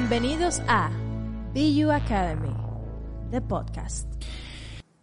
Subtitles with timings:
[0.00, 0.92] Bienvenidos a
[1.54, 2.54] BU Academy,
[3.32, 4.06] the podcast.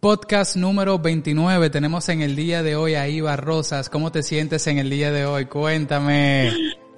[0.00, 1.68] Podcast número 29.
[1.68, 3.90] Tenemos en el día de hoy a Iva Rosas.
[3.90, 5.44] ¿Cómo te sientes en el día de hoy?
[5.44, 6.50] Cuéntame.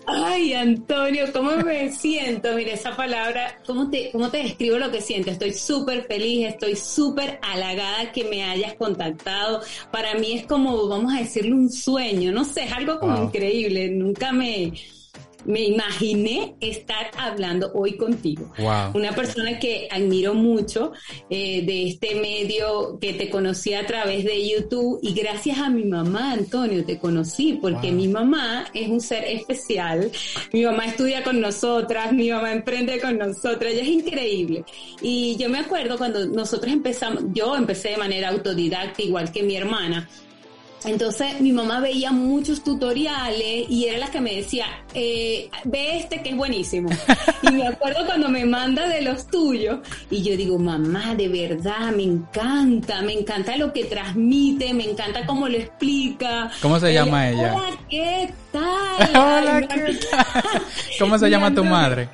[0.06, 2.54] Ay, Antonio, ¿cómo me siento?
[2.54, 5.32] Mira, esa palabra, ¿cómo te, cómo te describo lo que siento?
[5.32, 9.60] Estoy súper feliz, estoy súper halagada que me hayas contactado.
[9.90, 13.24] Para mí es como, vamos a decirle, un sueño, no sé, es algo como Wow.
[13.24, 13.90] increíble.
[13.90, 14.72] Nunca me,
[15.48, 18.52] me imaginé estar hablando hoy contigo.
[18.58, 18.92] Wow.
[18.94, 20.92] Una persona que admiro mucho
[21.30, 25.84] eh, de este medio que te conocí a través de YouTube y gracias a mi
[25.84, 27.96] mamá, Antonio, te conocí porque Wow.
[27.96, 30.10] mi mamá es un ser especial.
[30.52, 34.64] Mi mamá estudia con nosotras, mi mamá emprende con nosotras, ella es increíble.
[35.00, 39.56] Y yo me acuerdo cuando nosotros empezamos, yo empecé de manera autodidacta igual que mi
[39.56, 40.06] hermana.
[40.84, 46.22] Entonces mi mamá veía muchos tutoriales y era la que me decía, eh, ve este
[46.22, 46.88] que es buenísimo.
[47.42, 49.78] Y me acuerdo cuando me manda de los tuyos
[50.10, 55.24] y yo digo, mamá, de verdad, me encanta, me encanta lo que transmite, me encanta
[55.24, 56.50] cómo lo explica.
[56.60, 57.54] ¿Cómo se llama ella?
[57.56, 59.10] Hola, ¿qué tal?
[59.14, 60.42] Hola, ¿qué tal?
[60.98, 62.08] ¿Cómo se llama tu madre?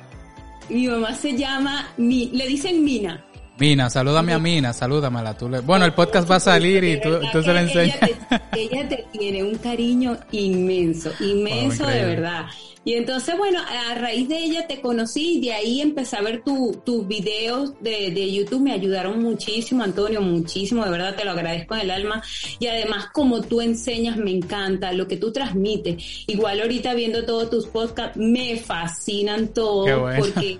[0.69, 3.23] Mi mamá se llama, Mi- le dicen Mina.
[3.57, 5.37] Mina, salúdame a Mina, salúdamela.
[5.37, 5.61] Tú le...
[5.61, 7.99] Bueno, el podcast va a salir y tú, tú se Ella enseñas.
[7.99, 12.45] te, ella te tiene un cariño inmenso, inmenso de verdad.
[12.83, 16.43] Y entonces, bueno, a raíz de ella te conocí y de ahí empecé a ver
[16.43, 18.61] tu- tus videos de, de YouTube.
[18.61, 20.83] Me ayudaron muchísimo, Antonio, muchísimo.
[20.83, 22.21] De verdad te lo agradezco en el alma.
[22.59, 26.25] Y además, como tú enseñas, me encanta lo que tú transmites.
[26.27, 30.19] Igual ahorita viendo todos tus podcasts, me fascinan todos bueno.
[30.19, 30.59] porque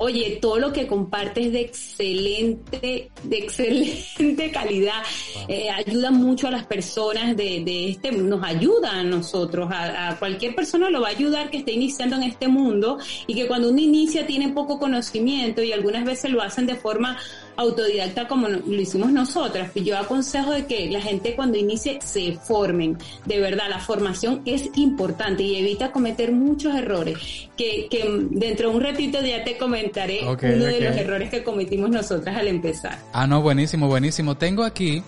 [0.00, 5.02] Oye, todo lo que compartes de excelente, de excelente calidad,
[5.48, 10.18] eh, ayuda mucho a las personas de, de este, nos ayuda a nosotros, a, a
[10.18, 13.70] cualquier persona lo va a ayudar que esté iniciando en este mundo y que cuando
[13.70, 17.18] uno inicia tiene poco conocimiento y algunas veces lo hacen de forma
[17.58, 19.70] autodidacta como lo hicimos nosotras.
[19.74, 22.96] Yo aconsejo de que la gente cuando inicie se formen.
[23.26, 27.18] De verdad, la formación es importante y evita cometer muchos errores.
[27.56, 31.90] Que, que dentro de un ratito ya te comentaré uno de los errores que cometimos
[31.90, 32.96] nosotras al empezar.
[33.12, 34.36] Ah, no, buenísimo, buenísimo.
[34.36, 35.02] Tengo aquí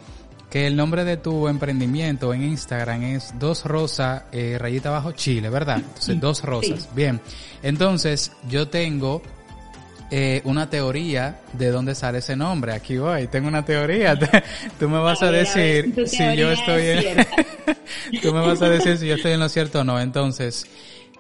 [0.50, 5.48] que el nombre de tu emprendimiento en Instagram es Dos Rosa, eh, rayita abajo, Chile,
[5.48, 5.76] ¿verdad?
[5.76, 6.88] Entonces, Dos Rosas.
[6.96, 7.20] Bien.
[7.62, 9.22] Entonces, yo tengo
[10.10, 12.72] eh, una teoría de dónde sale ese nombre.
[12.72, 14.18] Aquí voy, tengo una teoría.
[14.78, 17.26] Tú me vas A ver, decir si yo estoy es en...
[18.22, 20.00] Tú me vas a decir si yo estoy en lo cierto o no.
[20.00, 20.66] Entonces,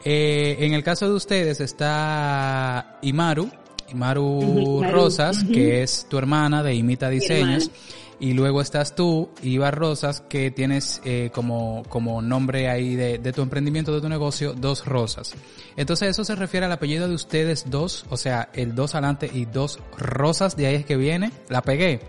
[0.04, 3.50] eh, en el caso de ustedes está Imaru,
[3.92, 7.64] Imaru Rosas, que es tu hermana de Imita Diseños.
[7.64, 7.99] hermana.
[8.20, 13.32] Y luego estás tú, Iva Rosas, que tienes eh, como, como nombre ahí de, de
[13.32, 15.32] tu emprendimiento, de tu negocio, Dos Rosas.
[15.76, 19.46] Entonces eso se refiere al apellido de ustedes dos, o sea, el dos adelante y
[19.46, 21.30] dos rosas, de ahí es que viene.
[21.48, 22.00] La pegué.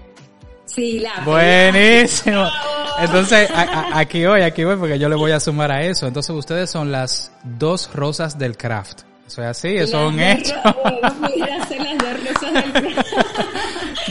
[0.65, 2.45] Sí, la Buenísimo.
[2.99, 6.07] Entonces, a- a- aquí voy, aquí voy, porque yo le voy a sumar a eso.
[6.07, 9.03] Entonces, ustedes son las dos rosas del craft.
[9.27, 10.55] Eso es así, eso es un hecho.
[11.21, 12.95] pudiera ser las dos rosas del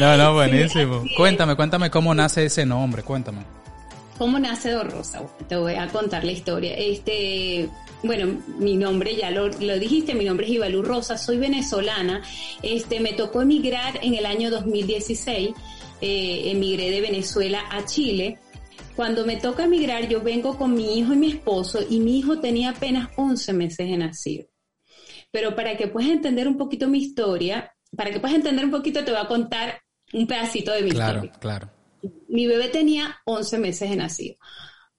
[0.01, 1.05] No, no, buenísimo.
[1.15, 3.43] Cuéntame, cuéntame cómo nace ese nombre, cuéntame.
[4.17, 5.21] ¿Cómo nace Dos Rosa?
[5.21, 6.75] Bueno, Te voy a contar la historia.
[6.75, 7.69] Este,
[8.03, 12.23] bueno, mi nombre ya lo, lo dijiste, mi nombre es Ibalú Rosa, soy venezolana.
[12.63, 15.51] Este, me tocó emigrar en el año 2016.
[16.01, 18.39] Eh, emigré de Venezuela a Chile.
[18.97, 22.39] Cuando me toca emigrar, yo vengo con mi hijo y mi esposo y mi hijo
[22.39, 24.47] tenía apenas 11 meses de nacido.
[25.31, 29.05] Pero para que puedas entender un poquito mi historia, para que puedas entender un poquito,
[29.05, 31.71] te voy a contar un pedacito de mi Claro, historia claro.
[32.29, 34.37] mi bebé tenía 11 meses de nacido.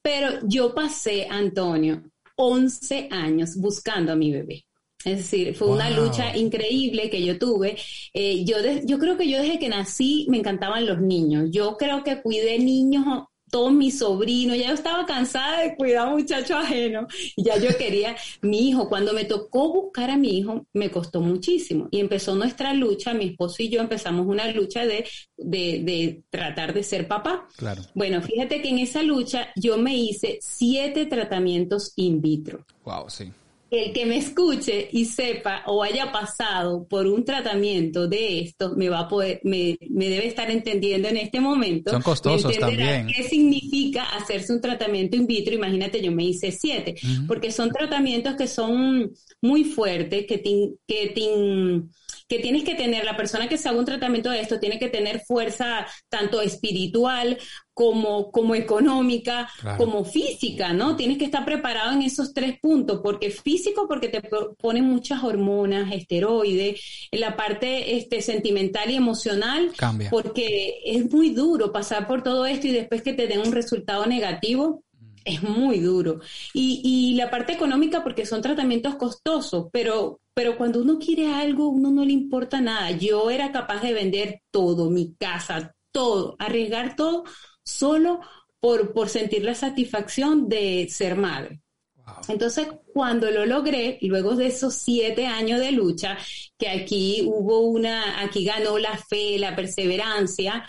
[0.02, 2.04] Pero yo pasé, Antonio,
[2.36, 4.66] 11 años buscando a mi bebé.
[5.04, 7.76] Es decir, fue una lucha increíble que yo tuve.
[8.14, 11.50] Eh, yo, de- yo creo que yo desde que nací me encantaban los niños.
[11.52, 13.06] Yo creo que cuidé niños
[13.52, 18.16] todos mis sobrinos, ya yo estaba cansada de cuidar a muchachos ajenos, ya yo quería
[18.42, 18.90] mi hijo.
[18.90, 21.88] Cuando me tocó buscar a mi hijo, me costó muchísimo.
[21.92, 25.06] Y empezó nuestra lucha, mi esposo y yo empezamos una lucha de,
[25.38, 27.48] de, de tratar de ser papá.
[27.58, 27.84] Claro.
[27.94, 33.32] Bueno, fíjate que en esa lucha yo me hice siete tratamientos in vitro Wow, sí.
[33.72, 38.90] El que me escuche y sepa o haya pasado por un tratamiento de esto me
[38.90, 41.90] va a poder, me, me debe estar entendiendo en este momento.
[41.90, 43.08] Son costosos también.
[43.08, 45.54] ¿Qué significa hacerse un tratamiento in vitro?
[45.56, 46.96] Imagínate, yo me hice siete,
[47.28, 51.90] porque son tratamientos que son muy fuertes, que te, in- que te in-
[52.28, 54.88] que tienes que tener, la persona que se haga un tratamiento de esto tiene que
[54.90, 57.38] tener fuerza tanto espiritual
[57.82, 59.78] como, como económica, Claro.
[59.80, 60.96] como física, ¿no?
[60.96, 65.24] Tienes que estar preparado en esos tres puntos, porque físico, porque te po- ponen muchas
[65.24, 66.80] hormonas, esteroides,
[67.12, 70.12] en la parte este, sentimental y emocional, Cambia.
[70.12, 74.06] porque es muy duro pasar por todo esto y después que te den un resultado
[74.06, 74.84] negativo.
[75.24, 76.20] Es muy duro.
[76.54, 81.70] Y, y la parte económica, porque son tratamientos costosos, pero, pero cuando uno quiere algo,
[81.70, 82.90] uno no le importa nada.
[82.92, 87.24] Yo era capaz de vender todo, mi casa, todo, arriesgar todo,
[87.64, 88.22] solo
[88.60, 91.62] por, por sentir la satisfacción de ser madre.
[91.96, 92.16] Wow.
[92.30, 96.18] Entonces, cuando lo logré, luego de esos siete años de lucha,
[96.58, 100.66] que aquí hubo una, aquí ganó la fe, la perseverancia,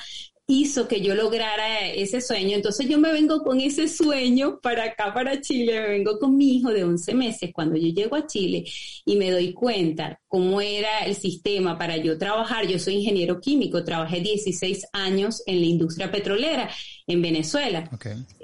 [0.46, 2.56] hizo que yo lograra ese sueño.
[2.56, 6.56] Entonces yo me vengo con ese sueño para acá, para Chile, me vengo con mi
[6.56, 7.50] hijo de 11 meses.
[7.54, 8.64] Cuando yo llego a Chile
[9.04, 13.84] y me doy cuenta cómo era el sistema para yo trabajar, yo soy ingeniero químico,
[13.84, 16.70] trabajé 16 años en la industria petrolera
[17.12, 17.88] en Venezuela.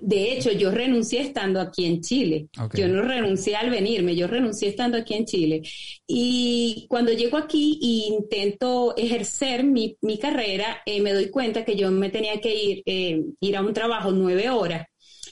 [0.00, 2.48] De hecho, yo renuncié estando aquí en Chile.
[2.74, 5.62] Yo no renuncié al venirme, yo renuncié estando aquí en Chile.
[6.06, 11.76] Y cuando llego aquí e intento ejercer mi, mi carrera, eh, me doy cuenta que
[11.76, 14.86] yo me tenía que ir, eh, ir a un trabajo nueve horas,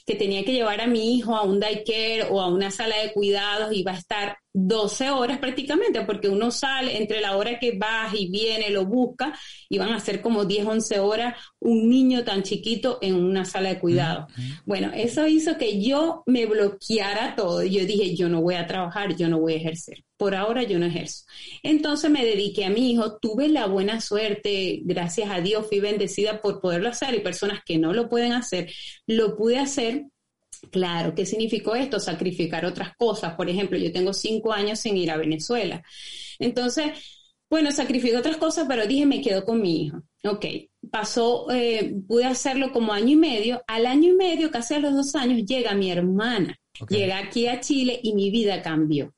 [0.05, 3.11] que tenía que llevar a mi hijo a un daycare o a una sala de
[3.11, 7.77] cuidados y va a estar 12 horas prácticamente, porque uno sale entre la hora que
[7.77, 9.37] vas y viene, lo busca,
[9.69, 13.69] y van a ser como 10, 11 horas un niño tan chiquito en una sala
[13.69, 14.33] de cuidados.
[14.65, 17.63] Bueno, eso hizo que yo me bloqueara todo.
[17.63, 20.03] Yo dije, yo no voy a trabajar, yo no voy a ejercer.
[20.17, 21.25] Por ahora yo no ejerzo.
[21.61, 26.41] Entonces me dediqué a mi hijo, tuve la buena suerte, gracias a Dios fui bendecida
[26.41, 28.71] por poderlo hacer y personas que no lo pueden hacer,
[29.05, 30.05] lo pude hacer.
[30.71, 31.99] Claro, ¿qué significó esto?
[31.99, 33.35] Sacrificar otras cosas.
[33.35, 35.83] Por ejemplo, yo tengo cinco años sin ir a Venezuela.
[36.39, 36.91] Entonces,
[37.49, 40.01] bueno, sacrifico otras cosas, pero dije, me quedo con mi hijo.
[40.23, 40.45] Ok,
[40.91, 43.63] pasó, eh, pude hacerlo como año y medio.
[43.67, 46.57] Al año y medio, casi a los dos años, llega mi hermana.
[46.89, 49.13] Llega aquí a Chile y mi vida cambió.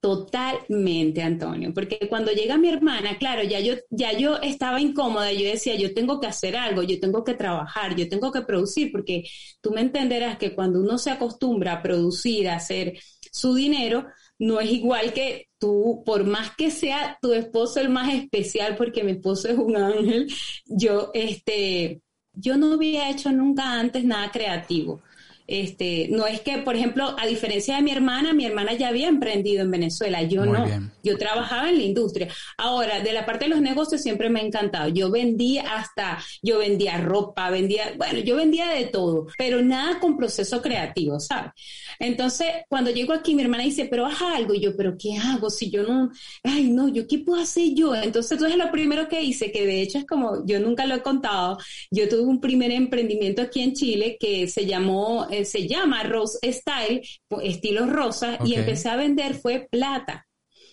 [0.00, 5.44] Totalmente, Antonio, porque cuando llega mi hermana, claro, ya yo, ya yo estaba incómoda, yo
[5.46, 9.24] decía, yo tengo que hacer algo, yo tengo que trabajar, yo tengo que producir, porque
[9.60, 12.98] tú me entenderás que cuando uno se acostumbra a producir, a hacer
[13.32, 14.06] su dinero,
[14.38, 19.02] no es igual que tú, por más que sea tu esposo el más especial, porque
[19.02, 20.28] mi esposo es un ángel,
[20.66, 22.02] yo, este,
[22.32, 25.02] yo no había hecho nunca antes nada creativo.
[25.48, 29.08] Este, no es que, por ejemplo, a diferencia de mi hermana, mi hermana ya había
[29.08, 30.66] emprendido en Venezuela, yo Muy no.
[30.66, 30.92] bien.
[31.02, 32.28] Yo trabajaba en la industria.
[32.58, 34.90] Ahora, de la parte de los negocios siempre me ha encantado.
[34.90, 40.18] Yo vendía hasta, yo vendía ropa, vendía, bueno, yo vendía de todo, pero nada con
[40.18, 41.52] proceso creativo, ¿sabes?
[41.98, 44.52] Entonces, cuando llego aquí, mi hermana dice, pero haz algo.
[44.52, 45.48] Y yo, pero ¿qué hago?
[45.48, 46.10] Si yo no,
[46.44, 47.94] ay, no, yo, ¿qué puedo hacer yo?
[47.94, 51.00] Entonces, entonces lo primero que hice, que de hecho es como, yo nunca lo he
[51.02, 51.58] contado,
[51.90, 56.38] yo tuve un primer emprendimiento aquí en Chile que se llamó, eh, se llama Rose
[56.52, 57.02] Style,
[57.42, 60.24] estilo rosa, y empecé a vender fue plata.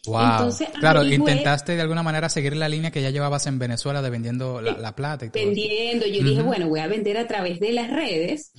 [0.07, 0.22] Wow.
[0.22, 4.12] Entonces, claro, intentaste de alguna manera seguir la línea que ya llevabas en Venezuela de
[4.12, 5.43] vendiendo la, la plata y todo.
[5.43, 6.05] vendiendo.
[6.05, 8.51] Yo dije, bueno, voy a vender a través de las redes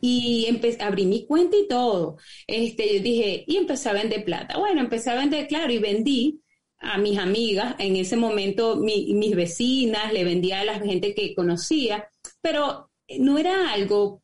[0.00, 0.48] y
[0.80, 2.16] abrí mi cuenta y todo.
[2.48, 4.58] Este, yo dije, y empecé a vender plata.
[4.58, 6.40] Bueno, empecé a vender, claro, y vendí
[6.80, 11.32] a mis amigas, en ese momento mi- mis vecinas, le vendía a la gente que
[11.34, 12.08] conocía,
[12.40, 14.22] pero no era algo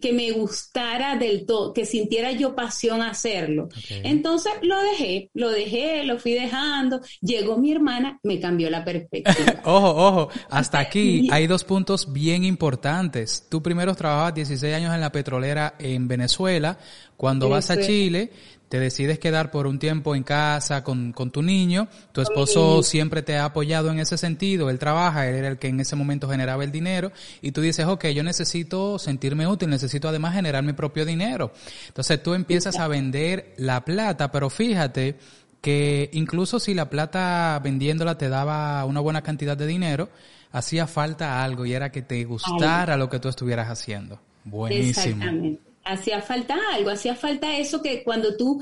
[0.00, 3.68] que me gustara del todo, que sintiera yo pasión hacerlo.
[3.90, 7.00] Entonces lo dejé, lo dejé, lo fui dejando.
[7.20, 9.60] Llegó mi hermana, me cambió la perspectiva.
[9.64, 13.46] Ojo, ojo, hasta aquí hay dos puntos bien importantes.
[13.48, 16.78] Tú primero trabajabas 16 años en la petrolera en Venezuela.
[17.16, 17.82] Cuando vas a.
[17.82, 18.30] Chile,
[18.72, 21.88] te decides quedar por un tiempo en casa con, con tu niño.
[22.10, 24.70] Tu esposo siempre te ha apoyado en ese sentido.
[24.70, 27.12] Él trabaja, él era el que en ese momento generaba el dinero.
[27.42, 31.52] Y tú dices, ok, yo necesito sentirme útil, necesito además generar mi propio dinero.
[31.88, 35.16] Entonces tú empiezas a vender la plata, pero fíjate
[35.60, 40.08] que incluso si la plata vendiéndola te daba una buena cantidad de dinero,
[40.50, 44.18] hacía falta algo y era que te gustara lo que tú estuvieras haciendo.
[44.44, 45.16] Buenísimo.
[45.16, 45.71] Exactamente.
[45.84, 48.60] Hacía falta algo, hacía falta eso que cuando tú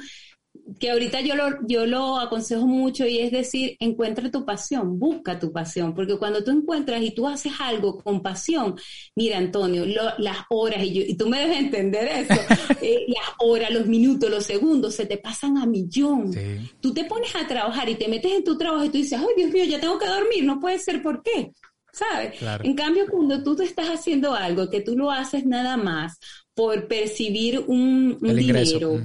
[0.79, 5.39] que ahorita yo lo, yo lo aconsejo mucho y es decir, encuentra tu pasión, busca
[5.39, 8.77] tu pasión, porque cuando tú encuentras y tú haces algo con pasión,
[9.17, 12.41] mira Antonio, las horas, y, y, tú me debes entender eso,
[12.83, 16.33] eh, las horas, los minutos, los segundos se te pasan a millón.
[16.81, 19.35] Tú te pones a trabajar y te metes en tu trabajo y tú dices, ay
[19.37, 21.53] Dios mío, ya tengo que dormir, no puede ser, ¿por qué?
[21.93, 22.41] ¿Sabes?
[22.63, 26.19] En cambio, cuando tú te estás haciendo algo que tú lo haces nada más
[26.61, 29.01] por percibir un, dinero,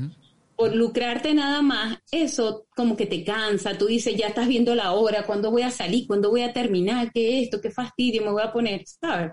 [0.57, 4.91] por lucrarte nada más, eso como que te cansa, tú dices, ya estás viendo la
[4.91, 6.05] hora, ¿cuándo voy a salir?
[6.05, 7.13] ¿Cuándo voy a terminar?
[7.13, 7.61] ¿Qué esto?
[7.61, 8.83] ¿Qué fastidio me voy a poner?
[8.85, 9.31] ¿Sabes?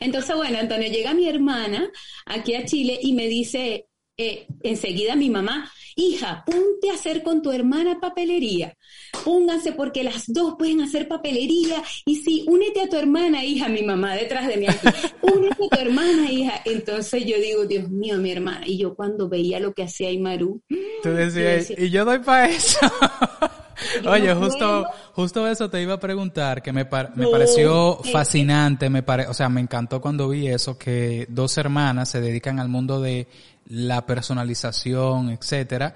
[0.00, 1.88] Entonces, bueno, Antonio, llega mi hermana
[2.26, 7.42] aquí a Chile y me dice, eh, enseguida mi mamá, hija, ponte a hacer con
[7.42, 8.76] tu hermana papelería.
[9.24, 11.82] Pónganse porque las dos pueden hacer papelería.
[12.06, 14.88] Y sí, únete a tu hermana, hija, mi mamá detrás de mí aquí.
[15.22, 16.60] Únete a tu hermana, hija.
[16.64, 18.62] Entonces yo digo, Dios mío, mi hermana.
[18.66, 20.62] Y yo cuando veía lo que hacía Imaru.
[21.02, 22.78] Tú decías, y yo doy para eso.
[24.08, 29.26] Oye, justo, justo eso te iba a preguntar, que me, me pareció fascinante, me pare
[29.26, 33.26] o sea, me encantó cuando vi eso, que dos hermanas se dedican al mundo de
[33.66, 35.94] la personalización, etcétera,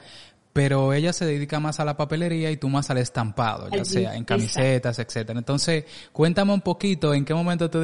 [0.53, 4.17] pero ella se dedica más a la papelería y tú más al estampado, ya sea
[4.17, 5.39] en camisetas, etcétera.
[5.39, 7.81] Entonces, cuéntame un poquito en qué momento tú,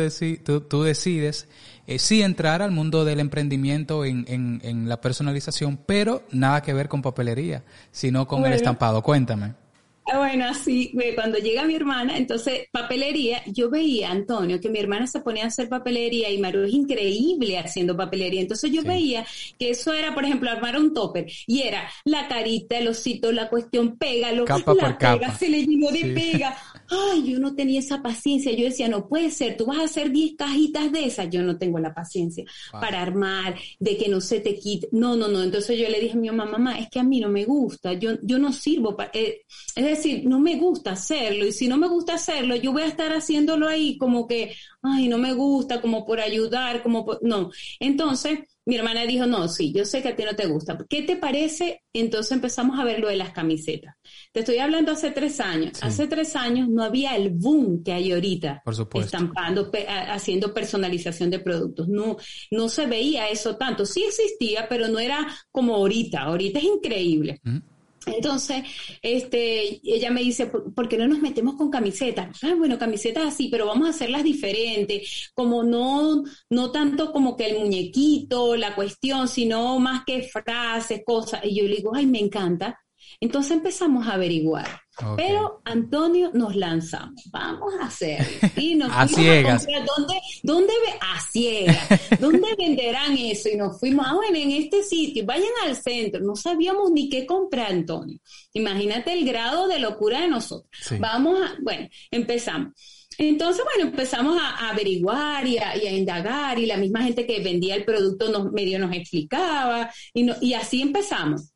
[0.60, 1.46] tú, decides
[1.86, 6.74] eh, sí entrar al mundo del emprendimiento en, en, en, la personalización, pero nada que
[6.74, 7.62] ver con papelería,
[7.92, 9.02] sino con el estampado.
[9.02, 9.63] Cuéntame.
[10.06, 15.06] Ah, bueno, así, cuando llega mi hermana, entonces papelería, yo veía, Antonio, que mi hermana
[15.06, 18.42] se ponía a hacer papelería y Maru es increíble haciendo papelería.
[18.42, 19.24] Entonces yo veía
[19.58, 23.48] que eso era, por ejemplo, armar un topper y era la carita, el osito, la
[23.48, 26.54] cuestión, pégalo, capa la pega, se le llenó de pega.
[26.88, 28.52] Ay, yo no tenía esa paciencia.
[28.52, 31.30] Yo decía, no puede ser, tú vas a hacer 10 cajitas de esas.
[31.30, 34.88] Yo no tengo la paciencia para armar, de que no se te quite.
[34.92, 35.42] No, no, no.
[35.42, 37.92] Entonces yo le dije a mi mamá, mamá, es que a mí no me gusta,
[37.94, 39.10] yo, yo no sirvo para...
[39.14, 39.42] Eh,
[39.74, 42.86] es decir, no me gusta hacerlo y si no me gusta hacerlo, yo voy a
[42.86, 47.22] estar haciéndolo ahí como que, ay, no me gusta, como por ayudar, como por...
[47.22, 47.50] No.
[47.80, 50.78] Entonces, mi hermana dijo, no, sí, yo sé que a ti no te gusta.
[50.88, 51.82] ¿Qué te parece?
[51.92, 53.96] Entonces empezamos a ver lo de las camisetas.
[54.32, 55.82] Te estoy hablando hace tres años.
[55.82, 58.62] Hace tres años no había el boom que hay ahorita.
[58.64, 59.16] Por supuesto.
[59.16, 59.70] Estampando,
[60.08, 61.88] haciendo personalización de productos.
[61.88, 62.16] No,
[62.50, 63.84] no se veía eso tanto.
[63.84, 66.22] Sí existía, pero no era como ahorita.
[66.22, 67.40] Ahorita es increíble.
[67.42, 67.58] Mm.
[68.06, 68.64] Entonces,
[69.02, 72.42] este, ella me dice, ¿por, qué no nos metemos con camisetas?
[72.42, 77.46] Ah, bueno, camisetas así, pero vamos a hacerlas diferentes, como no, no tanto como que
[77.46, 81.40] el muñequito, la cuestión, sino más que frases, cosas.
[81.44, 82.78] Y yo le digo, ay, me encanta.
[83.20, 84.83] Entonces empezamos a averiguar.
[85.16, 88.24] Pero Antonio nos lanzamos, vamos a hacer.
[88.56, 89.66] Y nos a ciegas.
[89.66, 91.88] ¿dónde, dónde, a ciegas,
[92.20, 93.48] ¿dónde venderán eso?
[93.48, 96.20] Y nos fuimos, ah, bueno, en este sitio, vayan al centro.
[96.20, 98.18] No sabíamos ni qué comprar, Antonio.
[98.52, 100.70] Imagínate el grado de locura de nosotros.
[101.00, 102.72] Vamos a, bueno, empezamos.
[103.18, 107.84] Entonces, bueno, empezamos a, averiguar y a, indagar y la misma gente que vendía el
[107.84, 111.50] producto nos medio nos explicaba y, y así empezamos.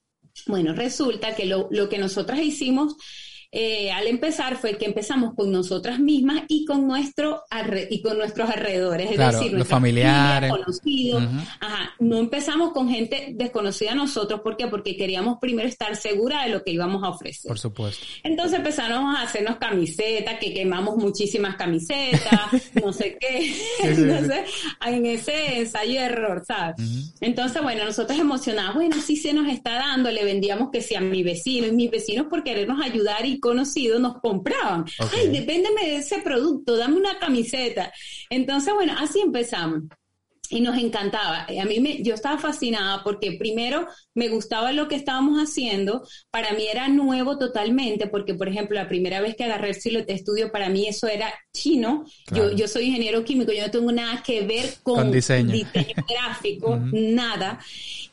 [0.47, 2.97] Bueno, resulta que lo, lo que nosotras hicimos
[3.51, 7.45] eh, al empezar fue que empezamos con nosotras mismas y con nuestro
[7.89, 11.23] y con nuestros alrededores, es decir, los familiares, conocidos.
[11.59, 14.67] Ajá, no empezamos con gente desconocida a nosotros, ¿por qué?
[14.67, 17.49] Porque queríamos primero estar segura de lo que íbamos a ofrecer.
[17.49, 18.05] Por supuesto.
[18.23, 22.53] Entonces empezamos a hacernos camisetas, que quemamos muchísimas camisetas,
[22.85, 24.41] no sé qué, Entonces,
[24.85, 27.15] en ese ensayo de error, ¿sabes?
[27.23, 31.03] Entonces, bueno, nosotros emocionados, bueno, sí se nos está dando, le vendíamos que sea a
[31.03, 34.85] mi vecino y mis vecinos por querernos ayudar y conocidos nos compraban.
[35.15, 37.93] Ay, depéndeme de ese producto, dame una camiseta.
[38.31, 39.83] Entonces, bueno, así empezamos
[40.51, 41.47] y nos encantaba.
[41.61, 46.53] A mí me, yo estaba fascinada porque primero me gustaba lo que estábamos haciendo, para
[46.53, 50.13] mí era nuevo totalmente, porque por ejemplo la primera vez que agarré el silo de
[50.13, 52.05] estudio, para mí eso era chino,
[52.35, 55.55] yo, yo soy ingeniero químico, yo no tengo nada que ver con, diseño.
[56.09, 57.59] gráfico, nada.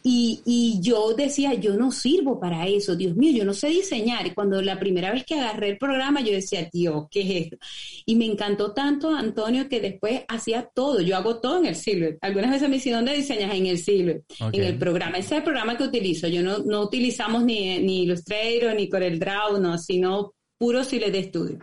[0.07, 4.27] Y, y, yo decía, yo no sirvo para eso, Dios mío, yo no sé diseñar.
[4.27, 7.57] Y cuando la primera vez que agarré el programa, yo decía, Dios, ¿qué es esto?
[8.05, 11.01] Y me encantó tanto, Antonio, que después hacía todo.
[11.01, 12.19] Yo hago todo en el Silver.
[12.21, 13.51] Algunas veces me dicen, ¿dónde diseñas?
[13.55, 15.17] En el Silver, en el programa.
[15.17, 16.27] Ese es el programa que utilizo.
[16.27, 21.59] Yo no, no utilizamos ni, ni Illustrator, ni CorelDRAW, no, sino puro Silver de estudio.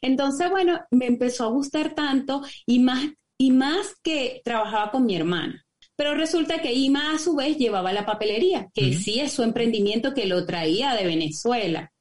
[0.00, 5.16] Entonces, bueno, me empezó a gustar tanto y más, y más que trabajaba con mi
[5.16, 5.63] hermana.
[5.96, 10.12] Pero resulta que Ima a su vez llevaba la papelería, que sí es su emprendimiento
[10.14, 11.92] que lo traía de Venezuela.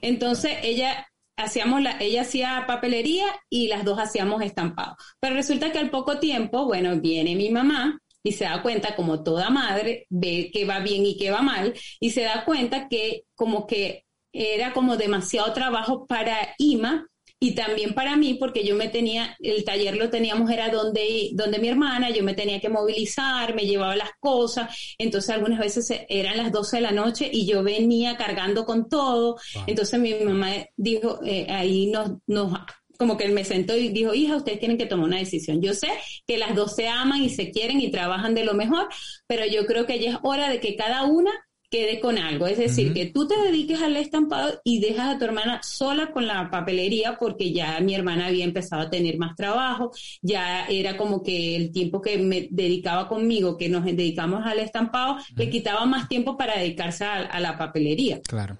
[0.00, 1.06] Entonces ella
[1.36, 4.96] hacíamos la, ella hacía papelería y las dos hacíamos estampado.
[5.20, 9.22] Pero resulta que al poco tiempo, bueno, viene mi mamá y se da cuenta, como
[9.22, 13.24] toda madre, ve que va bien y que va mal, y se da cuenta que
[13.34, 17.06] como que era como demasiado trabajo para Ima
[17.42, 21.58] y también para mí, porque yo me tenía, el taller lo teníamos, era donde, donde
[21.58, 26.36] mi hermana, yo me tenía que movilizar, me llevaba las cosas, entonces algunas veces eran
[26.36, 31.18] las 12 de la noche y yo venía cargando con todo, entonces mi mamá dijo,
[31.24, 32.52] eh, ahí nos, nos
[32.96, 35.60] como que me sentó y dijo, hija, ustedes tienen que tomar una decisión.
[35.60, 35.88] Yo sé
[36.24, 38.86] que las dos se aman y se quieren y trabajan de lo mejor,
[39.26, 41.32] pero yo creo que ya es hora de que cada una
[41.72, 42.46] quede con algo.
[42.46, 46.26] Es decir, que tú te dediques al estampado y dejas a tu hermana sola con
[46.26, 51.22] la papelería porque ya mi hermana había empezado a tener más trabajo, ya era como
[51.22, 56.08] que el tiempo que me dedicaba conmigo, que nos dedicamos al estampado, le quitaba más
[56.08, 58.20] tiempo para dedicarse a, la papelería.
[58.20, 58.58] Claro.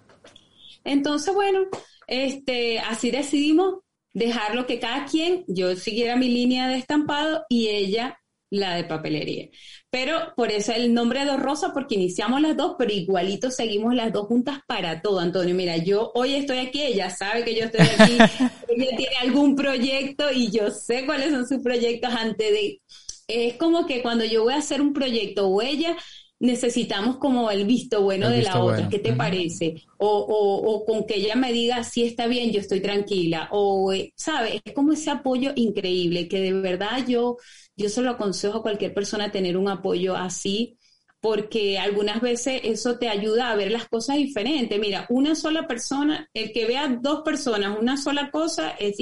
[0.82, 1.60] Entonces, bueno,
[2.06, 3.80] este, así decidimos
[4.14, 8.21] dejarlo que cada quien, yo siguiera mi línea de estampado y ella
[8.52, 9.48] la de papelería.
[9.90, 13.94] Pero por eso el nombre de Dos Rosas, porque iniciamos las dos, pero igualito seguimos
[13.94, 15.54] las dos juntas para todo, Antonio.
[15.54, 18.12] Mira, yo hoy estoy aquí, ella sabe que yo estoy aquí,
[18.68, 22.80] ella tiene algún proyecto y yo sé cuáles son sus proyectos antes de...
[23.26, 25.96] Es como que cuando yo voy a hacer un proyecto o ella
[26.42, 29.76] necesitamos como el visto bueno de la otra, ¿qué te parece?
[29.96, 34.12] O, o, con que ella me diga, si está bien, yo estoy tranquila, o, eh,
[34.16, 34.60] ¿sabes?
[34.64, 37.36] Es como ese apoyo increíble, que de verdad yo,
[37.76, 40.76] yo se lo aconsejo a cualquier persona tener un apoyo así,
[41.20, 44.80] porque algunas veces eso te ayuda a ver las cosas diferentes.
[44.80, 48.96] Mira, una sola persona, el que vea dos personas, una sola cosa, es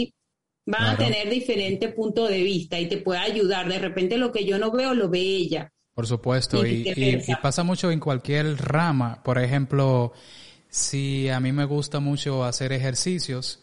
[0.67, 3.67] van a tener diferente punto de vista y te puede ayudar.
[3.67, 5.73] De repente lo que yo no veo, lo ve ella.
[6.01, 9.23] Por supuesto, y, pasa mucho en cualquier rama.
[9.23, 10.15] Por ejemplo,
[10.71, 13.61] si a mí me gusta mucho hacer ejercicios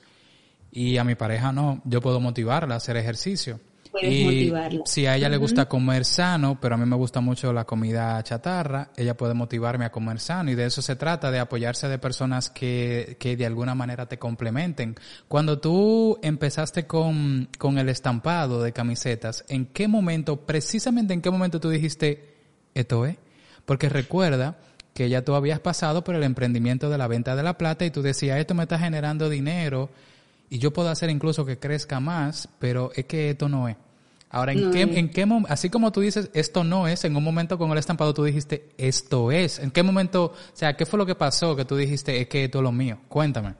[0.72, 3.60] y a mi pareja no, yo puedo motivarla a hacer ejercicio
[4.02, 4.52] y
[4.86, 8.22] Si a ella le gusta comer sano, pero a mí me gusta mucho la comida
[8.24, 11.98] chatarra, ella puede motivarme a comer sano y de eso se trata, de apoyarse de
[11.98, 14.96] personas que, que de alguna manera te complementen.
[15.28, 21.32] Cuando tú empezaste con, con el estampado de camisetas, ¿en qué momento, precisamente en qué
[21.32, 22.36] momento tú dijiste,
[22.74, 23.18] esto es?
[23.66, 24.58] Porque recuerda
[24.94, 27.92] que ya tú habías pasado por el emprendimiento de la venta de la plata y
[27.92, 29.90] tú decías, esto me está generando dinero
[30.50, 33.76] y yo puedo hacer incluso que crezca más, pero es que esto no es.
[34.30, 37.58] Ahora, ¿en, qué, ¿en qué así como tú dices, esto no es, en un momento
[37.58, 39.60] con el estampado tú dijiste, esto es?
[39.60, 42.44] ¿En qué momento, o sea, qué fue lo que pasó que tú dijiste, es que
[42.44, 43.00] esto es lo mío?
[43.08, 43.56] Cuéntame.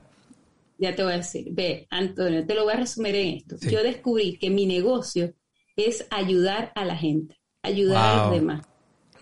[0.76, 3.56] Ya te voy a decir, ve, Antonio, te lo voy a resumir en esto.
[3.68, 5.32] Yo descubrí que mi negocio
[5.74, 8.66] es ayudar a la gente, ayudar a los demás.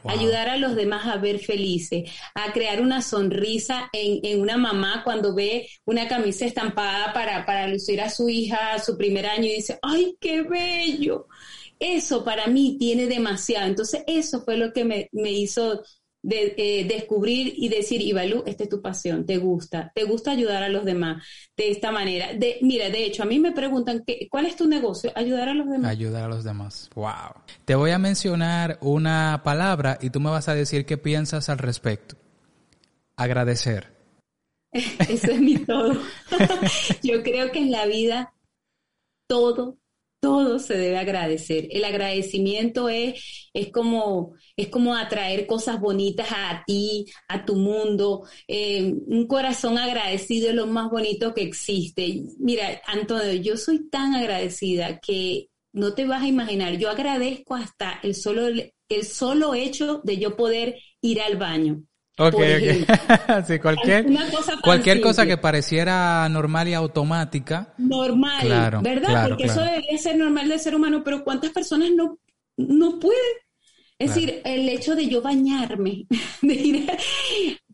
[0.08, 5.02] Ayudar a los demás a ver felices, a crear una sonrisa en, en, una mamá
[5.04, 9.44] cuando ve una camisa estampada para, para lucir a su hija a su primer año
[9.44, 11.26] y dice, ¡ay, qué bello!
[11.78, 13.66] Eso para mí tiene demasiado.
[13.66, 15.82] Entonces, eso fue lo que me, me hizo
[16.26, 20.64] de, eh, descubrir y decir, Ibalú, esta es tu pasión, te gusta, te gusta ayudar
[20.64, 21.22] a los demás
[21.56, 22.34] de esta manera.
[22.34, 25.12] De, mira, de hecho, a mí me preguntan, ¿qué, ¿cuál es tu negocio?
[25.14, 25.88] Ayudar a los demás.
[25.88, 26.90] Ayudar a los demás.
[26.96, 27.42] Wow.
[27.64, 31.58] Te voy a mencionar una palabra y tú me vas a decir qué piensas al
[31.58, 32.16] respecto.
[33.14, 33.94] Agradecer.
[34.72, 35.92] Eso es mi todo.
[37.04, 38.34] Yo creo que en la vida
[39.28, 39.78] todo
[40.26, 41.68] todo se debe agradecer.
[41.70, 48.24] El agradecimiento es, es, como, es como atraer cosas bonitas a ti, a tu mundo.
[48.48, 52.22] Eh, un corazón agradecido es lo más bonito que existe.
[52.38, 58.00] Mira, Antonio, yo soy tan agradecida que no te vas a imaginar, yo agradezco hasta
[58.02, 61.84] el solo, el solo hecho de yo poder ir al baño.
[62.18, 62.36] Ok, ok.
[63.46, 67.74] sí, cualquier, cosa cualquier cosa que pareciera normal y automática.
[67.76, 69.28] Normal, ¿verdad?
[69.28, 72.18] Porque eso debería ser normal del ser humano, pero ¿cuántas personas no,
[72.56, 73.20] no pueden?
[73.98, 76.06] Es decir, el hecho de yo bañarme,
[76.42, 76.86] de ir,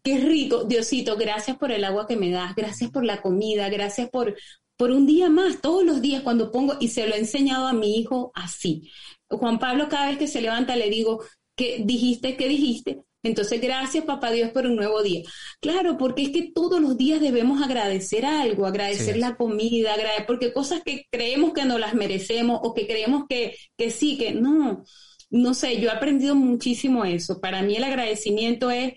[0.02, 4.09] qué rico, Diosito, gracias por el agua que me das, gracias por la comida, gracias
[4.09, 4.37] por,
[4.76, 7.72] por un día más, todos los días cuando pongo, y se lo he enseñado a
[7.72, 8.90] mi hijo así.
[9.28, 11.24] Juan Pablo cada vez que se levanta le digo,
[11.57, 12.37] ¿qué dijiste?
[12.37, 13.02] ¿Qué dijiste?
[13.22, 15.22] Entonces, gracias papá Dios por un nuevo día.
[15.61, 20.52] Claro, porque es que todos los días debemos agradecer algo, agradecer la comida, agradecer, porque
[20.52, 24.85] cosas que creemos que no las merecemos o que creemos que, que sí, que no.
[25.30, 27.40] No sé, yo he aprendido muchísimo eso.
[27.40, 28.94] Para mí el agradecimiento es,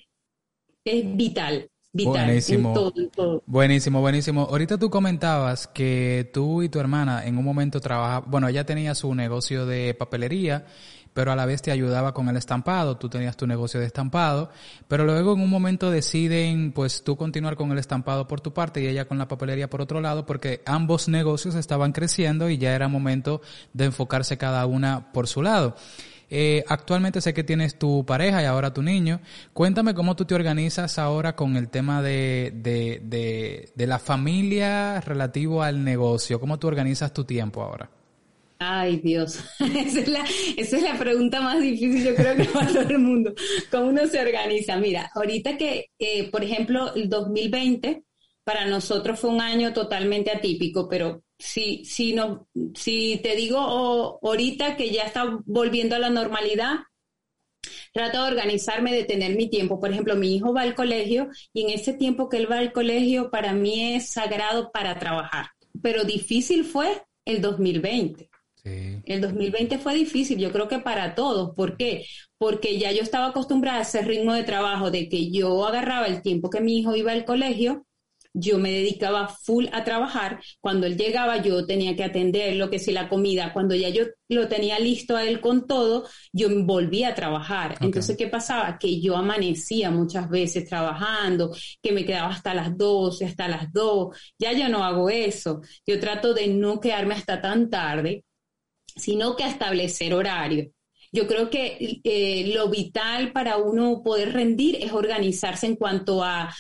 [0.84, 1.70] es vital.
[1.94, 2.94] Vital, buenísimo.
[3.46, 4.42] Buenísimo, buenísimo.
[4.42, 8.94] Ahorita tú comentabas que tú y tu hermana en un momento trabajaban, bueno, ella tenía
[8.96, 10.66] su negocio de papelería
[11.16, 14.50] pero a la vez te ayudaba con el estampado, tú tenías tu negocio de estampado,
[14.90, 18.84] pero luego en un momento deciden pues tú continuar con el estampado por tu parte
[18.84, 22.76] y ella con la papelería por otro lado, porque ambos negocios estaban creciendo y ya
[22.76, 25.78] era momento de enfocarse cada una por su lado.
[26.30, 29.22] Eh, actualmente sé que tienes tu pareja y ahora tu niño.
[29.54, 35.00] Cuéntame cómo tú te organizas ahora con el tema de, de, de, de la familia
[35.00, 36.42] relativo al negocio.
[36.42, 37.90] ¿Cómo tú organizas tu tiempo ahora?
[38.68, 40.00] Ay, Dios, esa
[40.78, 43.32] es, la, pregunta más difícil, yo creo que para todo el mundo.
[43.70, 44.78] ¿Cómo uno se organiza?
[44.78, 45.92] Mira, ahorita que,
[46.32, 48.04] por ejemplo, el 2020
[48.44, 53.60] para nosotros fue un año totalmente atípico, pero si, si, no, si te digo
[54.24, 56.78] ahorita que ya está volviendo a la normalidad,
[57.94, 59.80] trato de organizarme, de tener mi tiempo.
[59.80, 62.74] Por ejemplo, mi hijo va al colegio y en ese tiempo que él va al
[62.74, 65.50] colegio para mí es sagrado para trabajar.
[65.84, 68.30] Pero difícil fue el 2020.
[68.66, 71.56] El 2020 fue difícil, yo creo que para todos.
[71.56, 72.06] ¿Por qué?
[72.38, 76.22] Porque ya yo estaba acostumbrada a ese ritmo de trabajo de que yo agarraba el
[76.22, 77.86] tiempo que mi hijo iba al colegio
[78.38, 80.42] yo me dedicaba full a trabajar.
[80.60, 83.54] Cuando él llegaba, yo tenía que atender lo que si la comida.
[83.54, 87.78] Cuando ya yo lo tenía listo a él con todo, yo volvía a trabajar.
[87.80, 88.78] Entonces, ¿qué pasaba?
[88.78, 94.16] Que yo amanecía muchas veces trabajando, que me quedaba hasta las 12, hasta las 2.
[94.38, 95.62] Ya yo no hago eso.
[95.88, 98.26] Yo trato de no quedarme hasta tan tarde,
[98.96, 100.72] sino que establecer horario.
[101.12, 106.54] Yo creo que eh, lo vital para uno poder rendir es organizarse en cuanto a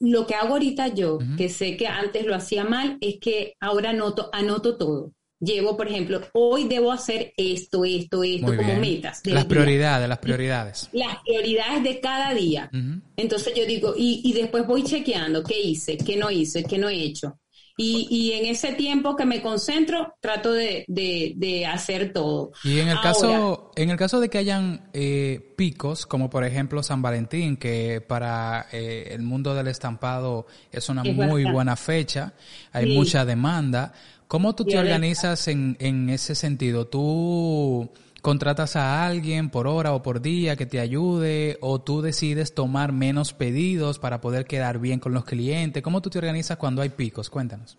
[0.00, 3.90] lo que hago ahorita yo, que sé que antes lo hacía mal, es que ahora
[3.90, 5.12] anoto, anoto todo.
[5.40, 9.20] Llevo, por ejemplo, hoy debo hacer esto, esto, esto, como metas.
[9.24, 10.88] Las prioridades, las prioridades.
[10.92, 12.70] Las prioridades de cada día.
[13.16, 16.88] Entonces yo digo, y, y después voy chequeando qué hice, qué no hice, qué no
[16.88, 17.38] he hecho.
[17.76, 22.52] Y, y, en ese tiempo que me concentro, trato de, de, hacer todo.
[22.62, 26.84] Y en el caso, en el caso de que hayan eh, picos, como por ejemplo
[26.84, 32.34] San Valentín, que para eh, el mundo del estampado es una muy buena fecha,
[32.70, 33.92] hay mucha demanda.
[34.28, 36.86] ¿Cómo tú te organizas en, en ese sentido?
[36.86, 37.90] ¿Tú
[38.24, 42.90] contratas a alguien por hora o por día que te ayude o tú decides tomar
[42.90, 45.82] menos pedidos para poder quedar bien con los clientes?
[45.82, 47.28] ¿Cómo tú te organizas cuando hay picos?
[47.28, 47.76] Cuéntanos.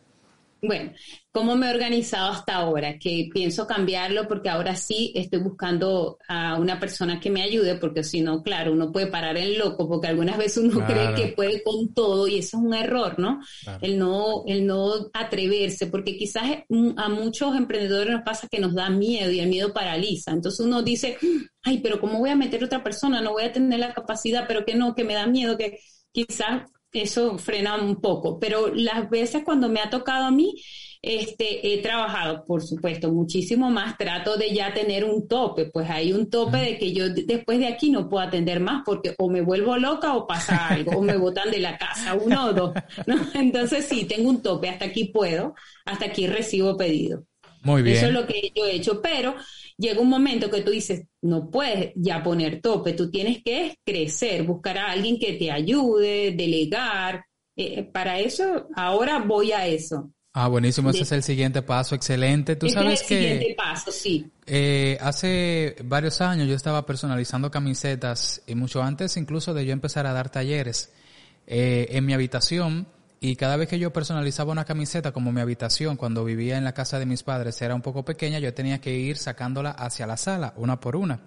[0.65, 0.91] Bueno,
[1.31, 2.97] ¿cómo me he organizado hasta ahora?
[2.97, 8.03] Que pienso cambiarlo porque ahora sí estoy buscando a una persona que me ayude, porque
[8.03, 11.63] si no, claro, uno puede parar en loco, porque algunas veces uno cree que puede
[11.63, 13.39] con todo y eso es un error, ¿no?
[13.81, 16.43] El no, el no atreverse, porque quizás
[16.97, 20.31] a muchos emprendedores nos pasa que nos da miedo y el miedo paraliza.
[20.31, 21.17] Entonces uno dice,
[21.63, 23.21] ay, pero ¿cómo voy a meter otra persona?
[23.21, 25.79] No voy a tener la capacidad, pero que no, que me da miedo, que
[26.11, 26.63] quizás
[27.03, 30.55] eso frena un poco, pero las veces cuando me ha tocado a mí,
[31.05, 36.11] este, he trabajado, por supuesto, muchísimo más, trato de ya tener un tope, pues hay
[36.11, 39.41] un tope de que yo después de aquí no puedo atender más porque o me
[39.41, 42.73] vuelvo loca o pasa algo, o me botan de la casa, uno o dos,
[43.05, 43.17] ¿no?
[43.35, 45.53] Entonces sí, tengo un tope, hasta aquí puedo,
[45.85, 47.23] hasta aquí recibo pedido.
[47.65, 47.97] Muy bien.
[47.97, 49.35] Eso es lo que yo he hecho, pero
[49.75, 54.43] llega un momento que tú dices, no puedes ya poner tope, tú tienes que crecer,
[54.43, 57.25] buscar a alguien que te ayude, delegar.
[57.57, 60.11] Eh, para eso, ahora voy a eso.
[60.33, 62.55] Ah, buenísimo, ese es el siguiente paso, excelente.
[62.55, 64.29] Tú sabes es el siguiente paso, sí.
[64.45, 70.05] Eh, hace varios años yo estaba personalizando camisetas y mucho antes incluso de yo empezar
[70.05, 70.91] a dar talleres
[71.47, 72.85] eh, en mi habitación
[73.19, 76.73] y cada vez que yo personalizaba una camiseta, como mi habitación cuando vivía en la
[76.73, 80.17] casa de mis padres era un poco pequeña, yo tenía que ir sacándola hacia la
[80.17, 81.21] sala, una por una.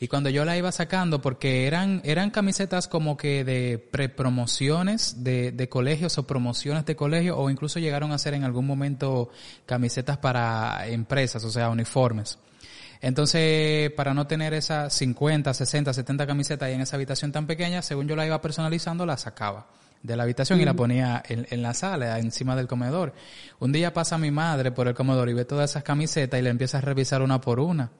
[0.00, 5.50] Y cuando yo la iba sacando, porque eran, eran camisetas como que de prepromociones de,
[5.50, 9.30] de colegios o promociones de colegios, o incluso llegaron a ser en algún momento
[9.66, 12.38] camisetas para empresas, o sea, uniformes.
[13.00, 17.82] Entonces, para no tener esas 50, 60, 70 camisetas ahí en esa habitación tan pequeña,
[17.82, 19.66] según yo la iba personalizando, la sacaba
[20.02, 23.14] de la habitación y la ponía en, en, la sala, encima del comedor.
[23.58, 26.50] Un día pasa mi madre por el comedor y ve todas esas camisetas y le
[26.50, 27.90] empieza a revisar una por una.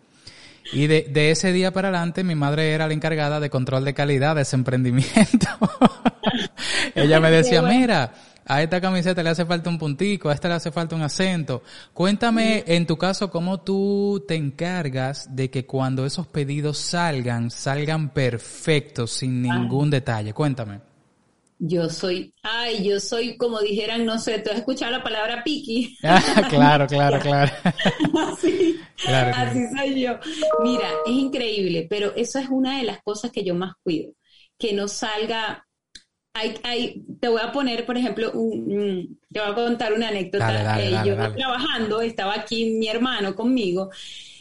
[0.72, 3.94] Y de, de ese día para adelante mi madre era la encargada de control de
[3.94, 5.48] calidad de ese emprendimiento.
[6.94, 8.12] Ella me decía, mira,
[8.44, 11.62] a esta camiseta le hace falta un puntico, a esta le hace falta un acento.
[11.92, 18.11] Cuéntame, en tu caso, cómo tú te encargas de que cuando esos pedidos salgan, salgan
[18.11, 20.32] perfectos, sin ningún detalle.
[20.32, 20.88] Cuéntame.
[21.58, 25.96] Yo soy, ay, yo soy como dijeran, no sé, ¿tú has escuchado la palabra piqui?
[26.04, 27.52] Ah, claro, claro, claro.
[28.32, 30.18] así, así soy yo.
[30.62, 34.12] Mira, es increíble, pero eso es una de las cosas que yo más cuido,
[34.58, 35.64] que no salga
[36.34, 40.52] hay, hay, te voy a poner, por ejemplo, un, te voy a contar una anécdota.
[40.52, 43.90] Dale, dale, eh, dale, yo trabajando, estaba aquí mi hermano conmigo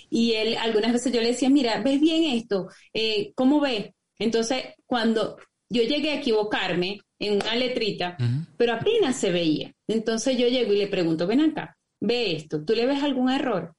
[0.09, 2.67] y él, algunas veces yo le decía, mira, ¿ves bien esto?
[2.93, 3.91] Eh, ¿Cómo ves?
[4.19, 5.37] Entonces, cuando
[5.69, 8.17] yo llegué a equivocarme en una letrita,
[8.57, 9.73] pero apenas se veía.
[9.87, 13.73] Entonces yo llego y le pregunto, ven acá, ve esto, ¿tú le ves algún error?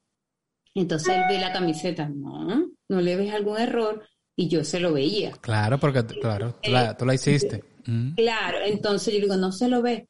[0.75, 4.93] Entonces él ve la camiseta, no, no le ves algún error y yo se lo
[4.93, 5.31] veía.
[5.31, 7.63] Claro, porque claro, tú la, tú la hiciste.
[8.15, 10.07] Claro, entonces yo digo, no se lo ve.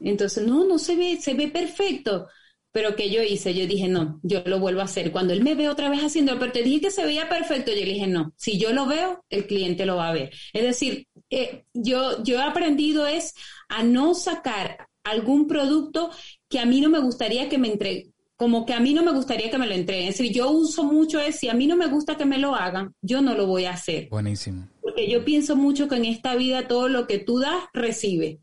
[0.00, 2.28] Entonces, no, no se ve, se ve perfecto.
[2.72, 5.10] Pero que yo hice, yo dije, no, yo lo vuelvo a hacer.
[5.10, 7.78] Cuando él me ve otra vez haciendo, pero te dije que se veía perfecto, yo
[7.84, 10.30] le dije, no, si yo lo veo, el cliente lo va a ver.
[10.52, 13.34] Es decir, eh, yo, yo he aprendido es
[13.68, 16.10] a no sacar algún producto
[16.48, 19.12] que a mí no me gustaría que me entregue, como que a mí no me
[19.12, 20.08] gustaría que me lo entreguen.
[20.08, 22.54] Es decir, yo uso mucho es, si a mí no me gusta que me lo
[22.54, 24.08] hagan, yo no lo voy a hacer.
[24.08, 24.68] Buenísimo.
[24.80, 28.40] Porque yo pienso mucho que en esta vida todo lo que tú das, recibe.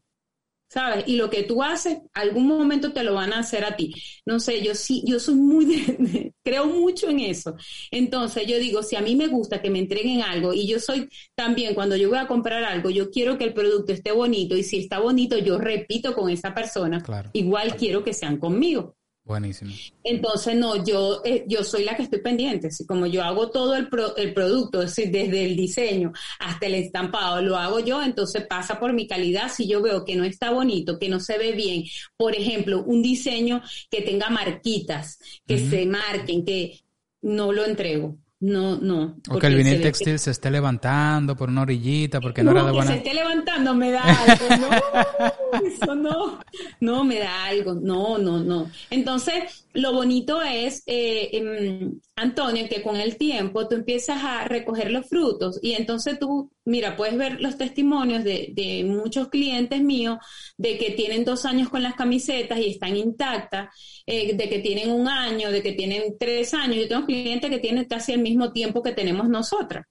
[0.69, 1.05] ¿Sabes?
[1.07, 3.93] Y lo que tú haces, algún momento te lo van a hacer a ti.
[4.25, 7.55] No sé, yo sí, yo soy muy, de, creo mucho en eso.
[7.91, 11.09] Entonces yo digo, si a mí me gusta que me entreguen algo y yo soy
[11.35, 14.63] también, cuando yo voy a comprar algo, yo quiero que el producto esté bonito y
[14.63, 17.01] si está bonito, yo repito con esa persona.
[17.33, 18.95] Igual quiero que sean conmigo.
[19.27, 19.73] Buenísimo.
[20.05, 22.67] Entonces, no, yo, eh, yo soy la que estoy pendiente.
[22.67, 26.75] Así como yo hago todo el, el producto, es decir, desde el diseño hasta el
[26.75, 29.51] estampado, lo hago yo, entonces pasa por mi calidad.
[29.51, 31.83] Si yo veo que no está bonito, que no se ve bien,
[32.15, 33.61] por ejemplo, un diseño
[33.91, 36.79] que tenga marquitas, que se marquen, que
[37.21, 38.17] no lo entrego.
[38.39, 39.17] No, no.
[39.29, 42.71] O que el vinil textil se esté levantando por una orillita porque no, era de
[42.71, 42.91] buena...
[42.91, 44.45] que se esté levantando me da algo.
[45.49, 46.39] No, eso no.
[46.79, 47.73] No, me da algo.
[47.73, 48.69] No, no, no.
[48.89, 54.91] Entonces, lo bonito es, eh, em, Antonio, que con el tiempo tú empiezas a recoger
[54.91, 60.17] los frutos y entonces tú, mira, puedes ver los testimonios de, de muchos clientes míos
[60.57, 63.69] de que tienen dos años con las camisetas y están intactas,
[64.05, 66.75] eh, de que tienen un año, de que tienen tres años.
[66.75, 69.85] Yo tengo clientes que tienen casi el mismo tiempo que tenemos nosotras.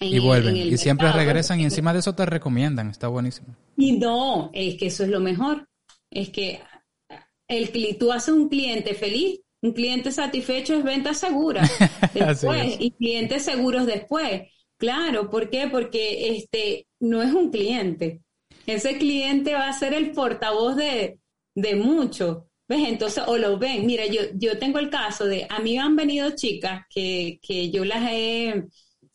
[0.00, 3.56] y vuelven, y siempre regresan y encima de eso te recomiendan, está buenísimo.
[3.76, 5.66] Y no, es que eso es lo mejor,
[6.10, 6.60] es que
[7.48, 11.62] el, tú haces un cliente feliz, un cliente satisfecho es venta segura
[12.14, 14.42] después y clientes seguros después.
[14.78, 15.68] Claro, ¿por qué?
[15.70, 18.22] Porque este no es un cliente.
[18.66, 21.18] Ese cliente va a ser el portavoz de,
[21.54, 22.46] de mucho.
[22.68, 22.86] ¿Ves?
[22.86, 23.86] Entonces, o lo ven.
[23.86, 27.84] Mira, yo, yo tengo el caso de, a mí han venido chicas que, que yo
[27.84, 28.64] las he,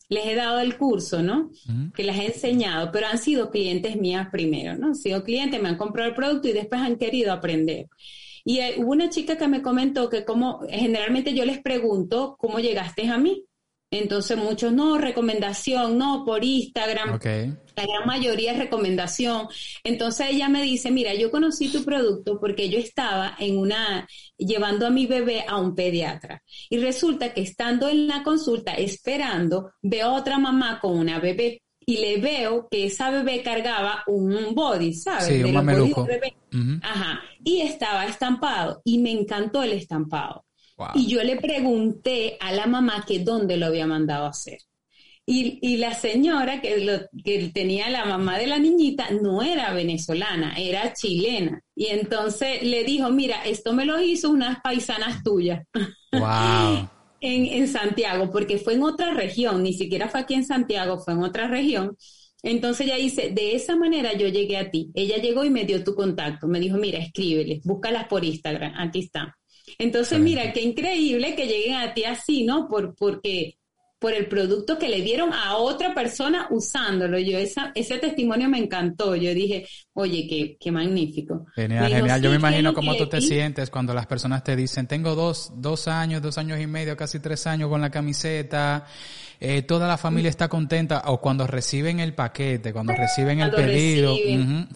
[0.08, 1.50] les he dado el curso, ¿no?
[1.94, 4.88] Que las he enseñado, pero han sido clientes mías primero, ¿no?
[4.88, 7.86] Han sido clientes, me han comprado el producto y después han querido aprender.
[8.44, 13.08] Y hubo una chica que me comentó que como generalmente yo les pregunto, ¿cómo llegaste
[13.08, 13.44] a mí?
[13.94, 17.12] Entonces muchos, no, recomendación, no, por Instagram.
[17.76, 19.46] La gran mayoría es recomendación.
[19.84, 24.86] Entonces ella me dice, mira, yo conocí tu producto porque yo estaba en una, llevando
[24.86, 26.42] a mi bebé a un pediatra.
[26.68, 31.62] Y resulta que estando en la consulta, esperando, veo a otra mamá con una bebé
[31.86, 35.26] y le veo que esa bebé cargaba un body, ¿sabes?
[35.26, 36.06] Sí, un mameluco.
[36.82, 37.20] Ajá.
[37.44, 40.43] Y estaba estampado y me encantó el estampado.
[40.94, 44.58] Y yo le pregunté a la mamá que dónde lo había mandado a hacer.
[45.26, 49.72] Y, y la señora que, lo, que tenía la mamá de la niñita no era
[49.72, 51.62] venezolana, era chilena.
[51.74, 55.64] Y entonces le dijo, mira, esto me lo hizo unas paisanas tuyas.
[56.14, 56.88] Wow.
[57.20, 61.14] en, en Santiago, porque fue en otra región, ni siquiera fue aquí en Santiago, fue
[61.14, 61.96] en otra región.
[62.44, 64.90] Entonces ella dice, de esa manera yo llegué a ti.
[64.94, 66.46] Ella llegó y me dio tu contacto.
[66.46, 69.34] Me dijo, mira, escríbele, búscalas por Instagram, aquí está.
[69.78, 72.68] Entonces, mira, qué increíble que lleguen a ti así, ¿no?
[72.68, 73.56] Por, porque
[74.04, 77.18] por el producto que le dieron a otra persona usándolo.
[77.18, 79.16] Yo esa, ese testimonio me encantó.
[79.16, 81.46] Yo dije, oye, qué, qué magnífico.
[81.54, 82.20] Genial, genial.
[82.20, 85.88] Yo me imagino cómo tú te sientes cuando las personas te dicen, tengo dos, dos
[85.88, 88.86] años, dos años y medio, casi tres años con la camiseta
[89.40, 94.14] eh, toda la familia está contenta o cuando reciben el paquete, cuando reciben el pedido,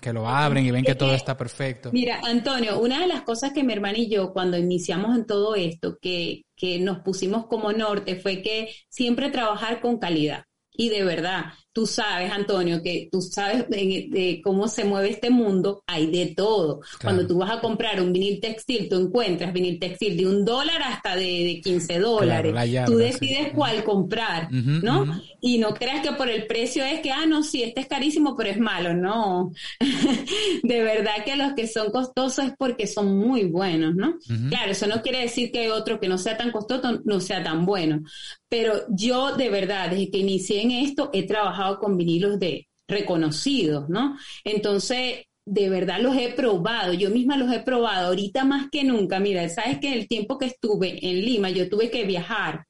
[0.00, 1.90] que lo abren y ven que todo está perfecto.
[1.92, 5.54] Mira, Antonio, una de las cosas que mi hermana y yo cuando iniciamos en todo
[5.54, 10.44] esto, que, que nos pusimos como norte, fue que siempre trabajar con calidad.
[10.70, 11.46] Y de verdad,
[11.78, 16.80] tú sabes, Antonio, que tú sabes de, cómo se mueve este mundo, hay de todo.
[17.00, 20.82] Cuando tú vas a comprar un vinil textil, tú encuentras vinil textil de un dólar
[20.82, 22.52] hasta de, 15 dólares.
[22.84, 25.22] tú decides cuál comprar, ¿no?
[25.40, 28.34] Y no creas que por el precio es que, ah, no, sí, este es carísimo,
[28.36, 28.92] pero es malo.
[28.92, 29.52] No.
[30.64, 34.18] de verdad que los que son costosos es porque son muy buenos, ¿no?
[34.48, 37.64] Claro, eso no quiere decir que otro que no sea tan costoso no sea tan
[37.64, 38.02] bueno.
[38.48, 43.88] Pero yo, de verdad, desde que inicié en esto, he trabajado con vinilos de reconocidos,
[43.88, 44.16] ¿no?
[44.44, 49.20] Entonces, de verdad los he probado, yo misma los he probado, ahorita más que nunca,
[49.20, 52.64] mira, sabes que el tiempo que estuve en Lima, yo tuve que viajar,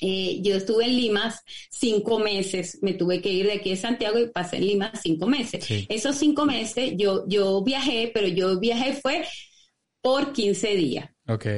[0.00, 1.34] eh, yo estuve en Lima
[1.70, 5.26] cinco meses, me tuve que ir de aquí de Santiago y pasé en Lima cinco
[5.26, 5.66] meses.
[5.88, 9.24] Esos cinco meses yo, yo viajé, pero yo viajé fue
[10.02, 11.10] por 15 días.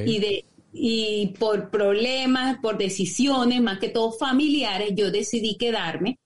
[0.07, 6.19] Y, de, y por problemas, por decisiones, más que todo familiares, yo decidí quedarme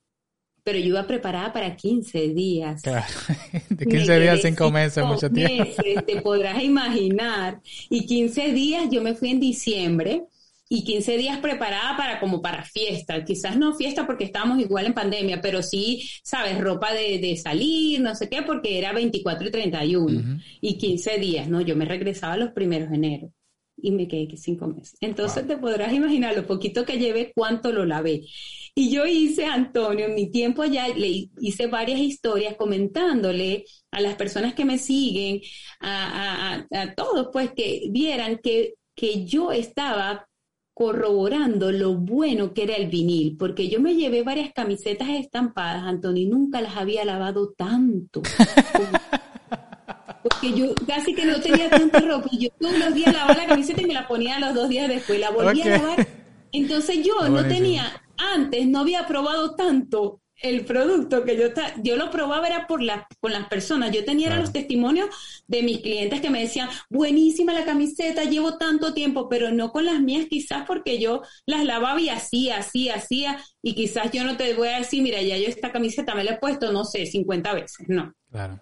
[0.65, 2.83] pero yo iba preparada para 15 días.
[2.83, 3.07] Claro,
[3.69, 5.65] de 15 días, 5 meses, mucho tiempo.
[5.65, 7.61] Meses, te podrás imaginar.
[7.91, 10.25] Y 15 días, yo me fui en diciembre
[10.71, 13.23] y 15 días preparada para como para fiesta.
[13.27, 18.01] Quizás no fiesta porque estábamos igual en pandemia, pero sí, sabes, ropa de, de salir,
[18.01, 20.41] no sé qué, porque era 24 y 31.
[20.63, 21.61] Y 15 días, ¿no?
[21.61, 23.33] Yo me regresaba los primeros de enero
[23.77, 24.97] y me quedé cinco meses.
[25.01, 28.23] Entonces te podrás imaginar lo poquito que llevé, cuánto lo lavé.
[28.77, 34.17] Y yo hice, Antonio, en mi tiempo allá, le hice varias historias comentándole a las
[34.17, 35.41] personas que me siguen,
[35.79, 40.27] a, a, todos, pues que vieran que, que yo estaba
[40.75, 46.25] corroborando lo bueno que era el vinil, porque yo me llevé varias camisetas estampadas, Antonio,
[46.25, 48.23] y nunca las había lavado tanto.
[50.25, 53.47] porque yo casi que no tenía tanta ropa y yo todos los días lavaba la
[53.47, 56.09] camiseta y me la ponía los dos días después, la volvía a lavar.
[56.51, 61.49] Entonces yo no tenía antes no había probado tanto el producto que yo
[61.83, 63.93] yo lo probaba era por la, con las personas.
[63.93, 65.09] Yo tenía los testimonios
[65.47, 69.87] de mis clientes que me decían, buenísima la camiseta, llevo tanto tiempo, pero no con
[69.87, 74.37] las mías quizás porque yo las lavaba y hacía, así, hacía, y quizás yo no
[74.37, 77.07] te voy a decir, mira, ya yo esta camiseta me la he puesto, no sé,
[77.07, 78.13] 50 veces, no.
[78.31, 78.61] Claro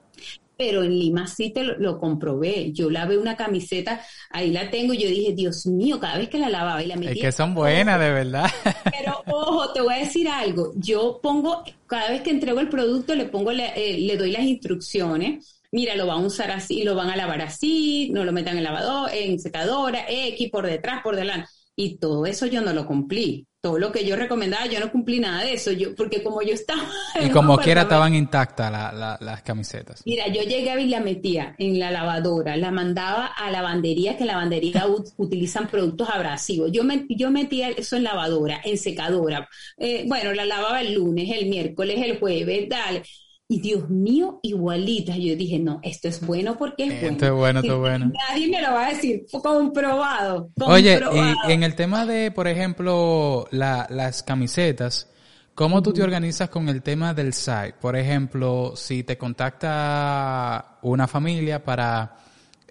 [0.65, 2.71] pero en Lima sí te lo, comprobé.
[2.73, 6.39] Yo lavé una camiseta, ahí la tengo, y yo dije, Dios mío, cada vez que
[6.39, 7.15] la lavaba y la metía.
[7.15, 8.49] Es que son buenas, de verdad.
[8.85, 10.71] Pero ojo, te voy a decir algo.
[10.77, 14.45] Yo pongo, cada vez que entrego el producto, le pongo, le, eh, le doy las
[14.45, 15.61] instrucciones.
[15.73, 18.63] Mira, lo van a usar así, lo van a lavar así, no lo metan en
[18.63, 21.49] lavador, en secadora, X, por detrás, por delante.
[21.77, 25.21] Y todo eso yo no lo cumplí todo lo que yo recomendaba, yo no cumplí
[25.21, 26.83] nada de eso, yo, porque como yo estaba...
[27.25, 28.73] Y como quiera estaban intactas
[29.21, 30.03] las camisetas.
[30.05, 34.27] Mira, yo llegaba y la metía en la lavadora, la mandaba a lavandería, que en
[34.27, 34.85] lavandería
[35.17, 36.73] utilizan productos abrasivos.
[36.73, 39.49] Yo, me, yo metía eso en lavadora, en secadora.
[39.79, 43.05] Eh, bueno, la lavaba el lunes, el miércoles, el jueves, dale.
[43.53, 45.15] Y Dios mío, igualitas.
[45.17, 47.17] Yo dije, no, esto es bueno porque es bueno.
[47.17, 48.11] Esto es bueno, esto es bueno.
[48.31, 50.49] Nadie me lo va a decir, comprobado.
[50.63, 50.99] Oye,
[51.47, 55.07] y en el tema de, por ejemplo, las camisetas,
[55.55, 57.75] ¿cómo tú te organizas con el tema del site?
[57.79, 62.17] Por ejemplo, si te contacta una familia para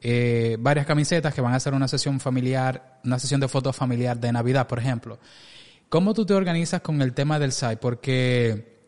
[0.02, 4.20] eh, varias camisetas que van a hacer una sesión familiar, una sesión de fotos familiar
[4.20, 5.20] de Navidad, por ejemplo.
[5.90, 7.78] ¿Cómo tú te organizas con el tema del site?
[7.78, 8.81] Porque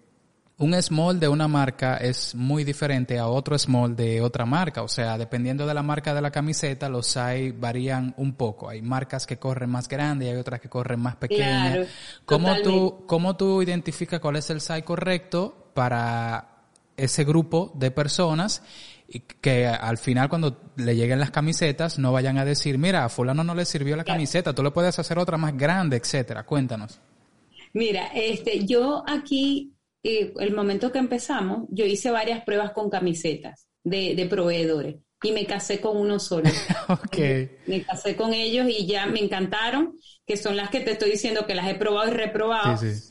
[0.58, 4.84] un small de una marca es muy diferente a otro small de otra marca.
[4.84, 8.70] O sea, dependiendo de la marca de la camiseta, los size varían un poco.
[8.70, 11.88] Hay marcas que corren más grandes y hay otras que corren más pequeñas.
[12.26, 16.50] ¿Cómo, tú, ¿Cómo tú identificas cuál es el size correcto para
[16.96, 18.62] ese grupo de personas
[19.08, 23.10] y que al final cuando le lleguen las camisetas no vayan a decir, mira, a
[23.10, 26.44] fulano no le sirvió la camiseta, tú le puedes hacer otra más grande, etcétera.
[26.44, 27.00] Cuéntanos.
[27.74, 29.73] Mira, este, yo aquí
[30.04, 35.80] el momento que empezamos, yo hice varias pruebas con camisetas de, proveedores y me casé
[35.80, 36.50] con uno solo.
[36.90, 37.52] okay.
[37.66, 41.46] Me casé con ellos y ya me encantaron, que son las que te estoy diciendo
[41.48, 42.78] que las he probado y reprobado.
[42.78, 43.10] Sí, sí.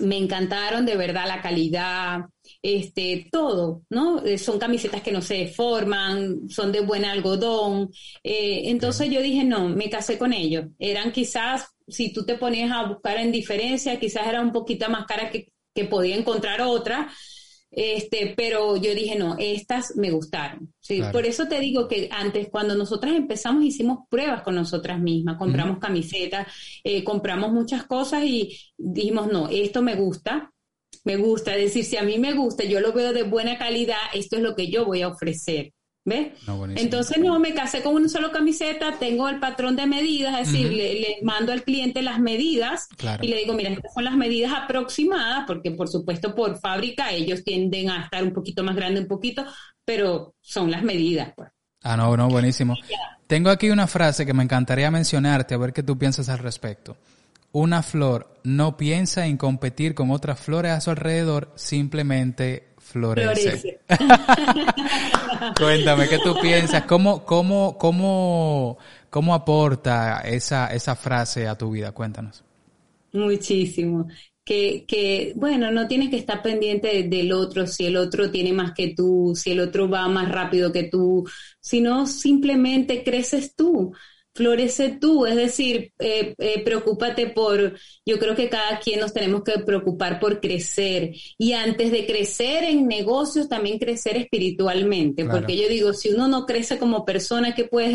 [0.00, 2.26] Me encantaron de verdad la calidad,
[2.62, 4.24] este, todo, ¿no?
[4.24, 7.90] Eh, son camisetas que no se deforman, son de buen algodón.
[8.22, 10.66] Eh, entonces yo dije, no, me casé con ellos.
[10.78, 15.06] Eran quizás, si tú te ponías a buscar en diferencia, quizás era un poquito más
[15.06, 17.10] cara que que podía encontrar otra,
[17.70, 20.72] este, pero yo dije, no, estas me gustaron.
[20.80, 21.00] ¿sí?
[21.12, 25.78] Por eso te digo que antes, cuando nosotras empezamos, hicimos pruebas con nosotras mismas, compramos
[25.78, 26.48] camisetas,
[26.82, 30.52] eh, compramos muchas cosas y dijimos, no, esto me gusta,
[31.04, 33.98] me gusta, es decir, si a mí me gusta, yo lo veo de buena calidad,
[34.14, 35.72] esto es lo que yo voy a ofrecer.
[36.04, 36.32] ¿Ves?
[36.76, 40.72] Entonces no me casé con una sola camiseta, tengo el patrón de medidas, es decir,
[40.72, 42.88] le, mando al cliente las medidas
[43.20, 47.44] y le digo, mira, estas son las medidas aproximadas, porque por supuesto por fábrica ellos
[47.44, 49.44] tienden a estar un poquito más grande, un poquito,
[49.84, 51.32] pero son las medidas.
[51.36, 51.50] Pues.
[51.82, 52.76] Ah, no, no, buenísimo.
[53.26, 56.96] Tengo aquí una frase que me encantaría mencionarte, a ver qué tú piensas al respecto.
[57.52, 63.80] Una flor no piensa en competir con otras flores a su alrededor, simplemente florece.
[65.58, 66.84] Cuéntame, ¿qué tú piensas?
[66.84, 71.92] ¿Cómo, cómo, cómo, cómo aporta esa, esa frase a tu vida?
[71.92, 72.44] Cuéntanos.
[73.12, 74.08] Muchísimo.
[74.44, 78.72] que, que, bueno, no tienes que estar pendiente del otro, si el otro tiene más
[78.72, 81.28] que tú, si el otro va más rápido que tú,
[81.60, 83.92] sino simplemente creces tú
[84.40, 87.76] florece tú, es decir, eh, eh, preocúpate por,
[88.06, 92.64] yo creo que cada quien nos tenemos que preocupar por crecer y antes de crecer
[92.64, 97.64] en negocios también crecer espiritualmente, porque yo digo, si uno no crece como persona, ¿qué
[97.64, 97.94] puedes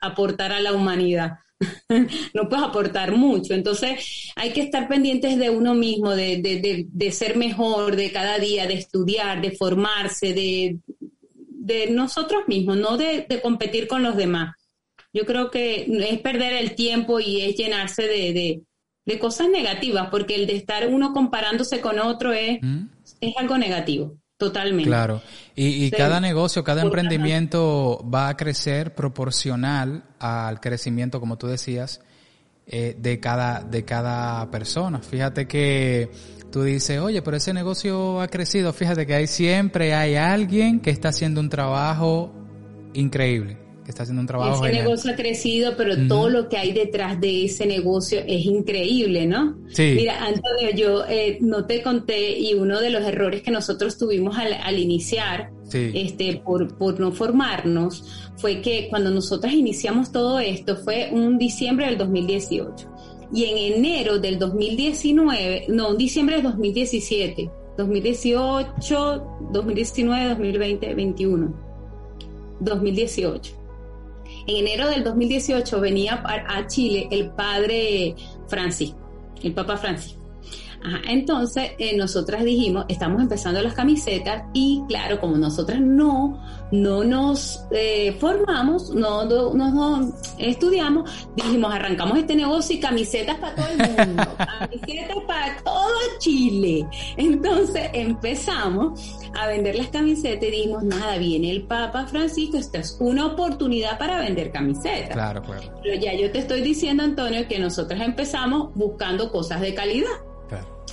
[0.00, 1.32] aportar a la humanidad?
[2.32, 3.52] no puedes aportar mucho.
[3.52, 8.38] Entonces hay que estar pendientes de uno mismo, de, de, de, ser mejor, de cada
[8.38, 10.78] día, de estudiar, de formarse, de,
[11.62, 14.56] de nosotros mismos, no de, competir con los demás.
[15.12, 18.62] Yo creo que es perder el tiempo y es llenarse de,
[19.04, 22.86] de, cosas negativas, porque el de estar uno comparándose con otro es, ¿Mm?
[23.20, 24.16] es algo negativo.
[24.38, 24.88] Totalmente.
[24.88, 25.22] Claro.
[25.54, 32.00] Y, cada negocio, cada emprendimiento va a crecer proporcional al crecimiento, como tú decías,
[32.66, 34.98] eh, de, cada, de cada persona.
[35.00, 36.10] Fíjate que
[36.50, 38.72] tú dices, oye, pero ese negocio ha crecido.
[38.72, 42.32] Fíjate que hay siempre hay alguien que está haciendo un trabajo
[42.94, 44.64] increíble que está haciendo un trabajo.
[44.64, 49.26] Ese negocio ha crecido, pero todo lo que hay detrás de ese negocio es increíble,
[49.26, 49.58] ¿no?
[49.70, 49.94] Sí.
[49.96, 54.36] Mira, Antonio, yo eh, no te conté y uno de los errores que nosotros tuvimos
[54.36, 61.10] al, iniciar, este, por, por no formarnos, fue que cuando nosotros iniciamos todo esto fue
[61.12, 62.88] un diciembre del 2018
[63.32, 71.54] y en enero del 2019, no, un diciembre del 2017, 2018, 2019, 2020, 2021,
[72.60, 73.61] 2018
[74.46, 78.14] en enero del 2018 venía a Chile el padre
[78.48, 78.98] Francisco,
[79.42, 80.21] el Papa Francisco.
[81.08, 86.40] Entonces, eh, nosotras dijimos, estamos empezando las camisetas y claro, como nosotras no,
[86.72, 93.54] no nos eh, formamos, no, no, no, estudiamos, dijimos, arrancamos este negocio y camisetas para
[93.54, 96.86] todo el mundo, camisetas para todo Chile.
[97.16, 102.96] Entonces empezamos a vender las camisetas y dijimos, nada, viene el Papa Francisco, esta es
[103.00, 105.10] una oportunidad para vender camisetas.
[105.10, 105.62] Claro, claro.
[105.82, 110.10] Pero ya yo te estoy diciendo, Antonio, que nosotros empezamos buscando cosas de calidad.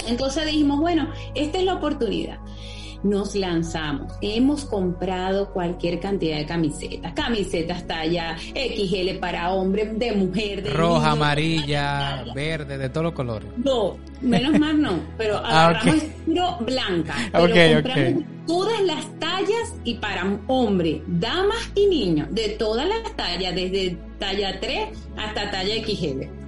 [0.07, 2.39] Entonces dijimos, bueno, esta es la oportunidad
[3.03, 4.13] nos lanzamos.
[4.21, 7.13] Hemos comprado cualquier cantidad de camisetas.
[7.13, 13.49] Camisetas talla XL para hombre, de mujer, de roja, amarilla, verde, de todos los colores.
[13.57, 16.65] No, menos mal no, pero ah, agarramos okay.
[16.65, 17.15] blanca.
[17.31, 23.53] Pero compramos todas las tallas y para hombre, damas y niños, de todas las tallas,
[23.55, 26.38] desde talla 3 hasta talla XL.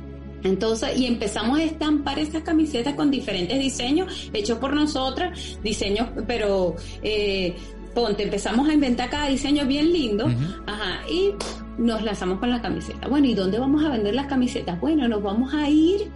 [0.44, 6.76] Entonces, y empezamos a estampar esas camisetas con diferentes diseños hechos por nosotras, diseños, pero
[7.04, 7.56] eh,
[7.94, 10.28] ponte, empezamos a inventar cada diseño bien lindo,
[10.66, 11.32] ajá, y
[11.78, 13.08] nos lanzamos con la camiseta.
[13.08, 14.80] Bueno, ¿y dónde vamos a vender las camisetas?
[14.80, 16.12] Bueno, nos vamos a ir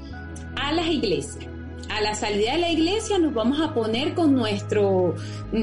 [0.55, 1.45] a las iglesias.
[1.89, 5.15] A la salida de la iglesia nos vamos a poner con nuestro,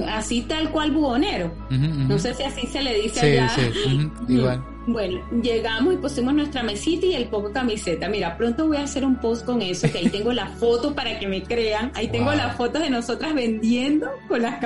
[0.09, 1.53] así tal cual buhonero.
[1.71, 3.49] No sé si así se le dice sí, allá.
[3.49, 4.63] Sí, igual.
[4.87, 8.09] Bueno, llegamos y pusimos nuestra mesita y el poco camiseta.
[8.09, 11.19] Mira, pronto voy a hacer un post con eso, que ahí tengo la foto para
[11.21, 11.93] que me crean.
[11.95, 14.59] Ahí tengo las fotos de nosotras vendiendo con las,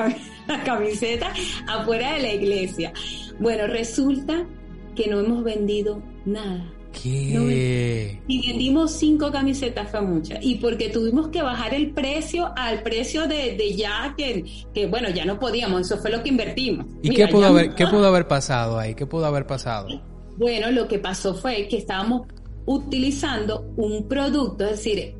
[0.64, 2.92] camisetas afuera de la iglesia.
[3.38, 4.46] Bueno, resulta
[4.94, 6.64] que no hemos vendido nada.
[7.02, 8.20] ¿Qué?
[8.26, 10.38] y vendimos cinco camisetas, fue mucha.
[10.40, 14.44] Y porque tuvimos que bajar el precio al precio de, de ya que,
[14.74, 16.86] que, bueno, ya no podíamos, eso fue lo que invertimos.
[17.02, 18.94] ¿Y qué, pudo haber, qué pudo haber pasado ahí?
[18.94, 19.88] ¿Qué pudo haber pasado?
[20.36, 22.26] Bueno, lo que pasó fue que estábamos
[22.66, 25.14] utilizando un producto, es decir,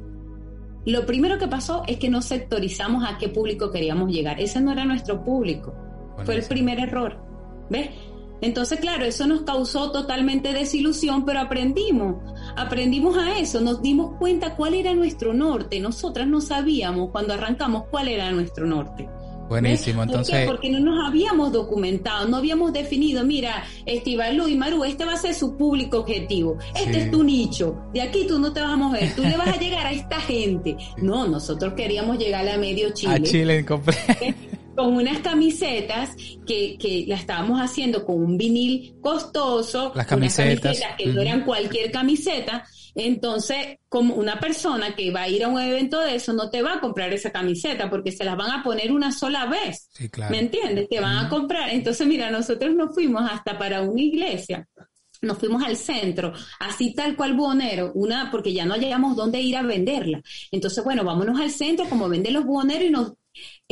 [0.87, 4.41] lo primero que pasó es que no sectorizamos a qué público queríamos llegar.
[4.41, 5.75] Ese no era nuestro público.
[6.25, 7.19] fue el primer error.
[7.69, 7.91] ¿Ves?
[8.41, 12.17] Entonces, claro, eso nos causó totalmente desilusión, pero aprendimos,
[12.57, 15.81] aprendimos a eso, nos dimos cuenta cuál era nuestro norte.
[15.81, 19.09] Nosotras no sabíamos cuando arrancamos cuál era nuestro norte.
[19.49, 20.47] Buenísimo, entonces.
[20.47, 25.17] Porque no nos habíamos documentado, no habíamos definido, mira, Estivalú y Maru, este va a
[25.17, 28.77] ser su público objetivo, este es tu nicho, de aquí tú no te vas a
[28.77, 30.77] mover, tú le vas a llegar a esta gente.
[30.97, 33.15] No, nosotros queríamos llegar a medio Chile.
[33.15, 33.67] A Chile en
[34.77, 36.15] con unas camisetas
[36.47, 41.91] que, que la estábamos haciendo con un vinil costoso, las camisetas, que no eran cualquier
[41.91, 42.65] camiseta.
[42.95, 46.63] Entonces, como una persona que va a ir a un evento de eso, no te
[46.63, 49.89] va a comprar esa camiseta porque se las van a poner una sola vez.
[49.93, 50.31] Sí, claro.
[50.31, 50.89] ¿Me entiendes?
[50.89, 51.71] Te van a comprar.
[51.71, 54.67] Entonces, mira, nosotros nos fuimos hasta para una iglesia
[55.23, 59.57] nos fuimos al centro, así tal cual buhonero, una, porque ya no hallamos dónde ir
[59.57, 60.23] a venderla.
[60.51, 63.13] Entonces, bueno, vámonos al centro, como venden los buhoneros, y nos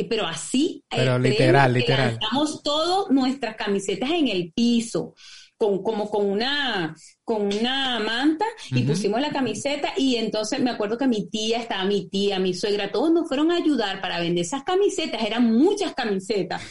[0.09, 2.17] pero así, eh, pero literal, literal.
[2.19, 5.13] Lanzamos todas nuestras camisetas en el piso.
[5.57, 6.93] con, como con una,
[7.23, 11.85] con una manta y pusimos la camiseta y entonces me acuerdo que mi tía estaba,
[11.85, 15.93] mi tía, mi suegra, todos nos fueron a ayudar para vender esas camisetas, eran muchas
[15.93, 16.61] camisetas.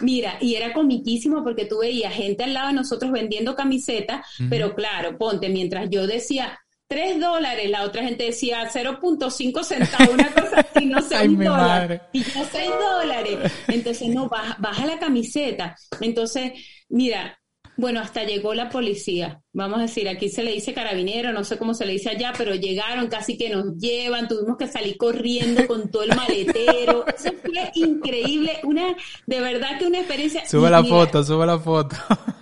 [0.00, 4.74] Mira, y era comiquísimo porque tú veías gente al lado de nosotros vendiendo camisetas, pero
[4.74, 6.58] claro, ponte, mientras yo decía,
[6.88, 12.08] 3 dólares, la otra gente decía 0.5 centavos, una cosa así, no sé, un dólar.
[12.12, 13.52] Y yo 6 dólares.
[13.68, 15.74] Entonces, no, baja, baja la camiseta.
[16.00, 16.52] Entonces,
[16.88, 17.38] mira,
[17.76, 19.42] bueno, hasta llegó la policía.
[19.52, 22.32] Vamos a decir, aquí se le dice carabinero, no sé cómo se le dice allá,
[22.36, 27.06] pero llegaron, casi que nos llevan, tuvimos que salir corriendo con todo el maletero.
[27.18, 28.94] Eso fue increíble, una,
[29.26, 30.46] de verdad que una experiencia.
[30.46, 31.96] Sube la foto, sube la foto.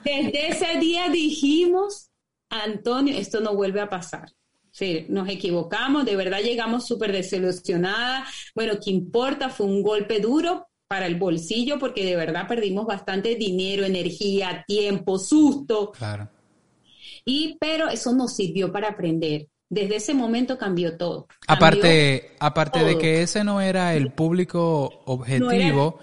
[0.05, 2.10] Desde ese día dijimos,
[2.51, 4.31] Antonio, esto no vuelve a pasar.
[4.73, 8.29] Sí, nos equivocamos, de verdad llegamos súper desilusionadas.
[8.55, 9.49] Bueno, ¿qué importa?
[9.49, 15.19] Fue un golpe duro para el bolsillo porque de verdad perdimos bastante dinero, energía, tiempo,
[15.19, 15.93] susto.
[15.93, 16.29] Claro.
[17.25, 19.49] Y, pero eso nos sirvió para aprender.
[19.73, 21.29] Desde ese momento cambió todo.
[21.47, 26.01] aparte, aparte de que ese no era el público objetivo,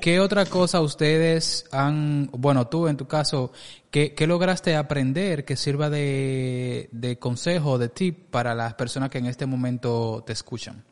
[0.00, 3.52] ¿qué otra cosa ustedes han, bueno, tú en tu caso,
[3.92, 9.26] ¿qué, lograste aprender que sirva de, de consejo, de tip para las personas que en
[9.26, 10.84] este momento te escuchan?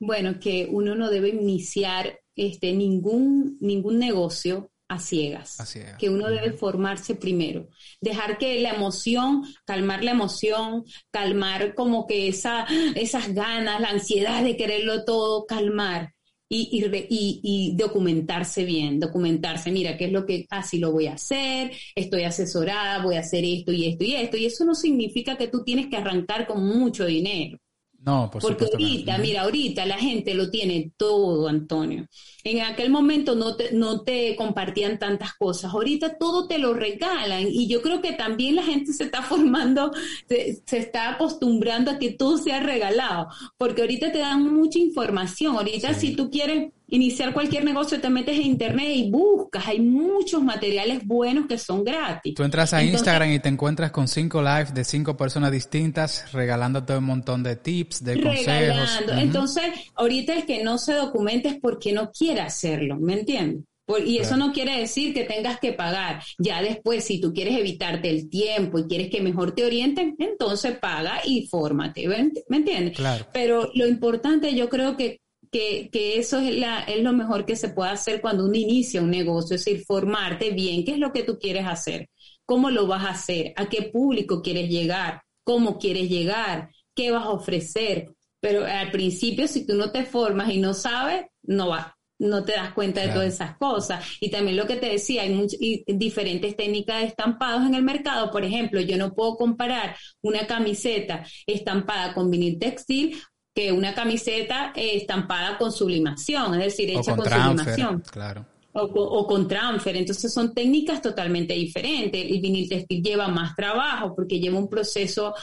[0.00, 5.58] Bueno, que uno no debe iniciar este, ningún, ningún negocio a ciegas,
[5.98, 7.68] que uno debe formarse primero,
[8.00, 14.42] dejar que la emoción, calmar la emoción, calmar como que esa, esas ganas, la ansiedad
[14.42, 16.14] de quererlo todo, calmar
[16.48, 21.06] y, y, y, documentarse bien, documentarse, mira, qué es lo que, así ah, lo voy
[21.06, 24.74] a hacer, estoy asesorada, voy a hacer esto y esto y esto, y eso no
[24.74, 27.58] significa que tú tienes que arrancar con mucho dinero.
[27.98, 32.06] No, por Porque ahorita, mira, ahorita la gente lo tiene todo, Antonio.
[32.44, 35.72] En aquel momento no te, no te compartían tantas cosas.
[35.74, 37.48] Ahorita todo te lo regalan.
[37.50, 39.90] Y yo creo que también la gente se está formando,
[40.28, 43.28] se, se está acostumbrando a que todo sea regalado.
[43.56, 45.56] Porque ahorita te dan mucha información.
[45.56, 49.66] Ahorita si tú quieres iniciar cualquier negocio, te metes en internet y buscas.
[49.66, 52.34] Hay muchos materiales buenos que son gratis.
[52.34, 56.96] Tú entras a Instagram y te encuentras con cinco lives de cinco personas distintas regalándote
[56.96, 59.00] un montón de tips, de consejos.
[59.16, 59.64] Entonces,
[59.94, 63.64] ahorita el que no se documente es porque no quiere hacerlo, ¿me entiendes?
[64.04, 66.22] y eso no quiere decir que tengas que pagar.
[66.38, 70.76] Ya después, si tú quieres evitarte el tiempo y quieres que mejor te orienten, entonces
[70.78, 72.06] paga y fórmate,
[72.48, 72.96] ¿me entiendes?
[72.96, 73.26] Claro.
[73.32, 75.20] Pero lo importante yo creo que
[75.50, 79.02] que, que, eso es, la, es lo mejor que se puede hacer cuando uno inicia
[79.02, 82.08] un negocio, es decir, formarte bien, qué es lo que tú quieres hacer,
[82.44, 87.24] cómo lo vas a hacer, a qué público quieres llegar, cómo quieres llegar, qué vas
[87.24, 88.12] a ofrecer.
[88.40, 91.86] Pero al principio, si tú no te formas y no sabes, no vas,
[92.18, 94.04] no te das cuenta de todas esas cosas.
[94.20, 95.46] Y también lo que te decía, hay
[95.86, 98.30] diferentes técnicas de estampados en el mercado.
[98.30, 103.16] Por ejemplo, yo no puedo comparar una camiseta estampada con vinil textil
[103.58, 108.04] que una camiseta eh, estampada con sublimación, es decir, hecha con, sublimación.
[108.08, 108.46] Claro.
[108.72, 109.96] O, con transfer.
[109.96, 112.24] Entonces son técnicas totalmente diferentes.
[112.24, 115.34] El vinil textil lleva más trabajo porque lleva un proceso,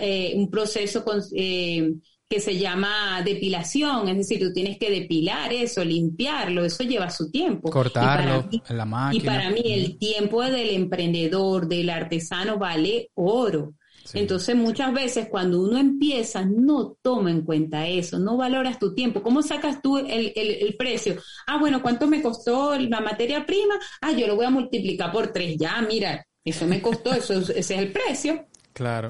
[0.00, 1.04] eh, un proceso
[1.36, 1.92] eh,
[2.26, 7.30] que se llama depilación, es decir, tú tienes que depilar eso, limpiarlo, eso lleva su
[7.30, 7.68] tiempo.
[7.68, 9.22] Cortarlo en la máquina.
[9.22, 13.74] Y para mí el tiempo del emprendedor, del artesano vale oro.
[14.14, 19.22] Entonces muchas veces cuando uno empieza no toma en cuenta eso, no valoras tu tiempo.
[19.22, 21.16] ¿Cómo sacas tú el, el, precio?
[21.46, 23.74] Ah, bueno, ¿cuánto me costó la materia prima?
[24.00, 25.56] Ah, yo lo voy a multiplicar por tres.
[25.58, 28.46] Ya, mira, eso me costó, eso, ese es el precio.
[28.72, 29.08] Claro.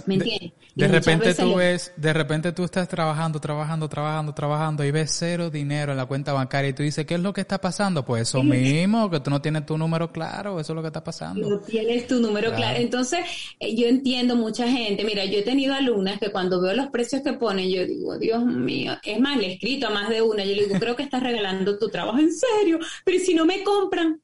[0.79, 5.51] De, repente tú ves, de repente tú estás trabajando, trabajando, trabajando, trabajando y ves cero
[5.51, 8.05] dinero en la cuenta bancaria y tú dices, ¿qué es lo que está pasando?
[8.05, 11.03] Pues eso mismo, que tú no tienes tu número claro, eso es lo que está
[11.03, 11.51] pasando.
[11.51, 12.79] No tienes tu número claro.
[12.79, 13.21] Entonces,
[13.59, 17.23] eh, yo entiendo mucha gente, mira, yo he tenido alumnas que cuando veo los precios
[17.23, 20.45] que ponen, yo digo, Dios mío, es más, le he escrito a más de una,
[20.45, 23.65] yo le digo, creo que estás regalando tu trabajo en serio, pero si no me
[23.65, 24.23] compran?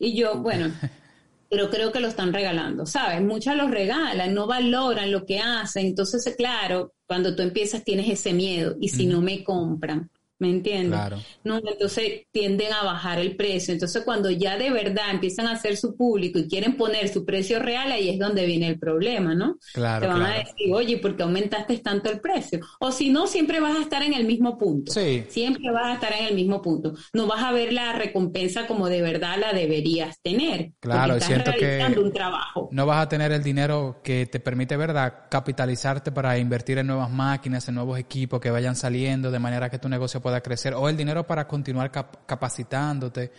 [0.00, 0.72] Y yo, bueno,
[1.48, 3.20] pero creo que lo están regalando, ¿sabes?
[3.22, 8.32] Muchas lo regalan, no valoran lo que hacen, entonces, claro, cuando tú empiezas tienes ese
[8.32, 10.98] miedo, y si no me compran, ¿me entiendes?
[10.98, 11.18] Claro.
[11.44, 13.72] No, entonces tienden a bajar el precio.
[13.72, 17.58] Entonces cuando ya de verdad empiezan a hacer su público y quieren poner su precio
[17.58, 19.58] real, ahí es donde viene el problema, ¿no?
[19.74, 20.02] Claro.
[20.02, 22.60] Te van a decir, oye, ¿por qué aumentaste tanto el precio?
[22.80, 24.92] O si no, siempre vas a estar en el mismo punto.
[24.92, 25.24] Sí.
[25.28, 26.94] Siempre vas a estar en el mismo punto.
[27.12, 30.72] No vas a ver la recompensa como de verdad la deberías tener.
[30.80, 32.68] Claro, estás siento realizando un trabajo.
[32.72, 37.10] No vas a tener el dinero que te permite, ¿verdad?, capitalizarte para invertir en nuevas
[37.10, 40.88] máquinas, en nuevos equipos que vayan saliendo de manera que tu negocio pueda crecer, o
[40.88, 43.32] el dinero para continuar capacitándote,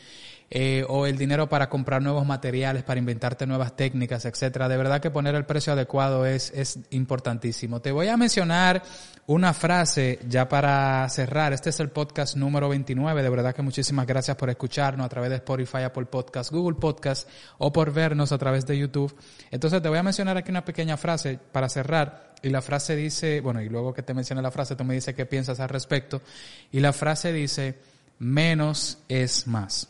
[0.51, 4.67] eh, o el dinero para comprar nuevos materiales, para inventarte nuevas técnicas, etcétera.
[4.67, 7.81] De verdad que poner el precio adecuado es, es importantísimo.
[7.81, 8.81] Te voy a mencionar
[9.27, 11.53] una frase ya para cerrar.
[11.53, 13.21] Este es el podcast número 29.
[13.21, 17.29] De verdad que muchísimas gracias por escucharnos a través de Spotify, Apple Podcast, Google Podcast
[17.59, 19.15] o por vernos a través de YouTube.
[19.51, 22.28] Entonces te voy a mencionar aquí una pequeña frase para cerrar.
[22.41, 25.15] Y la frase dice, bueno, y luego que te mencione la frase, tú me dices
[25.15, 26.21] qué piensas al respecto.
[26.71, 27.75] Y la frase dice,
[28.19, 29.89] menos es más.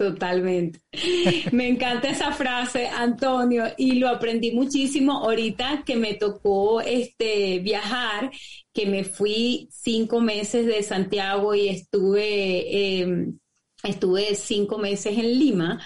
[0.00, 0.80] Totalmente.
[1.52, 8.30] Me encanta esa frase, Antonio, y lo aprendí muchísimo ahorita que me tocó este viajar,
[8.72, 13.38] que me fui cinco meses de Santiago y estuve, em,
[13.82, 15.78] estuve cinco meses en Lima,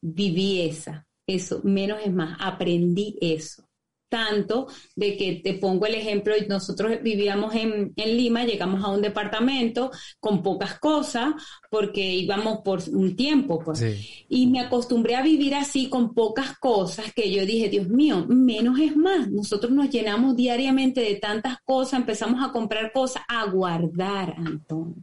[0.00, 3.65] viví esa, eso, menos es más, aprendí eso
[4.08, 9.90] tanto de que te pongo el ejemplo, nosotros vivíamos en, Lima, llegamos a un departamento
[10.20, 11.34] con pocas cosas
[11.70, 13.84] porque íbamos por un tiempo, pues.
[14.28, 18.78] Y me acostumbré a vivir así con pocas cosas que yo dije, Dios mío, menos
[18.78, 19.30] es más.
[19.30, 25.02] Nosotros nos llenamos diariamente de tantas cosas, empezamos a comprar cosas, a guardar, Antonio.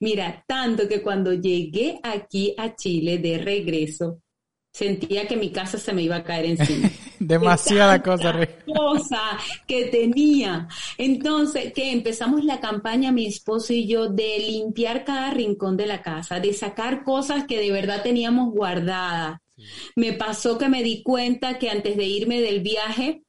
[0.00, 4.20] Mira, tanto que cuando llegué aquí a Chile de regreso,
[4.72, 6.90] sentía que mi casa se me iba a caer encima.
[7.18, 8.48] Demasiada cosa.
[8.66, 10.68] cosa que tenía.
[10.96, 16.02] Entonces, que empezamos la campaña, mi esposo y yo, de limpiar cada rincón de la
[16.02, 19.38] casa, de sacar cosas que de verdad teníamos guardadas.
[19.94, 23.22] Me pasó que me di cuenta que antes de irme del viaje,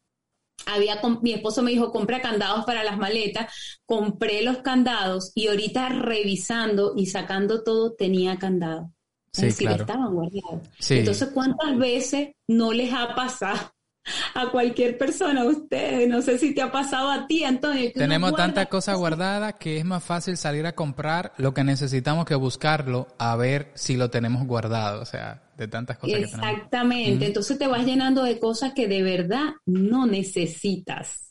[0.66, 3.52] había mi esposo me dijo compra candados para las maletas,
[3.86, 8.92] compré los candados y ahorita revisando y sacando todo tenía candado.
[9.34, 10.68] Sí, estaban guardados.
[10.90, 13.74] Entonces, ¿cuántas veces no les ha pasado
[14.36, 16.10] a cualquier persona, a ustedes?
[16.10, 17.92] No sé si te ha pasado a ti, Antonio.
[17.96, 22.36] Tenemos tantas cosas guardadas que es más fácil salir a comprar lo que necesitamos que
[22.36, 25.02] buscarlo a ver si lo tenemos guardado.
[25.02, 26.46] O sea, de tantas cosas que tenemos.
[26.46, 27.28] Exactamente.
[27.28, 31.30] Entonces te vas llenando de cosas que de verdad no necesitas.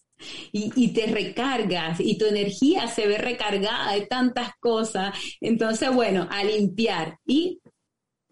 [0.53, 5.15] Y, y, te recargas y tu energía se ve recargada de tantas cosas.
[5.41, 7.59] Entonces, bueno, a limpiar y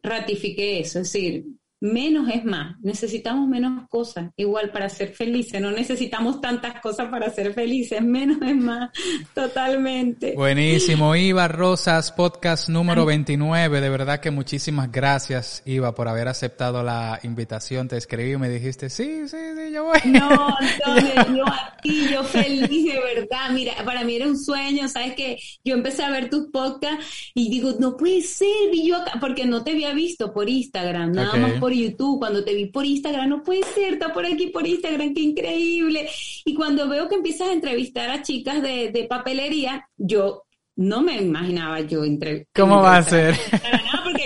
[0.02, 1.46] ratifiqué eso, es decir,
[1.80, 7.30] menos es más, necesitamos menos cosas, igual para ser felices, no necesitamos tantas cosas para
[7.30, 8.90] ser felices, menos es más,
[9.32, 10.34] totalmente.
[10.34, 16.82] Buenísimo, Iva Rosas, podcast número 29, de verdad que muchísimas gracias, Iva, por haber aceptado
[16.82, 20.00] la invitación, te escribí y me dijiste, sí, sí, sí, yo voy.
[20.06, 25.14] No, Antonio, yo aquí, yo feliz, de verdad, mira, para mí era un sueño, sabes
[25.14, 29.18] que yo empecé a ver tus podcasts y digo, no puede ser, y yo acá,
[29.20, 32.84] porque no te había visto por Instagram, nada más por YouTube, cuando te vi por
[32.84, 36.08] Instagram, no puede ser, está por aquí por Instagram, qué increíble.
[36.44, 40.44] Y cuando veo que empiezas a entrevistar a chicas de, de papelería, yo
[40.78, 43.34] no me imaginaba yo entre ¿Cómo va a ser?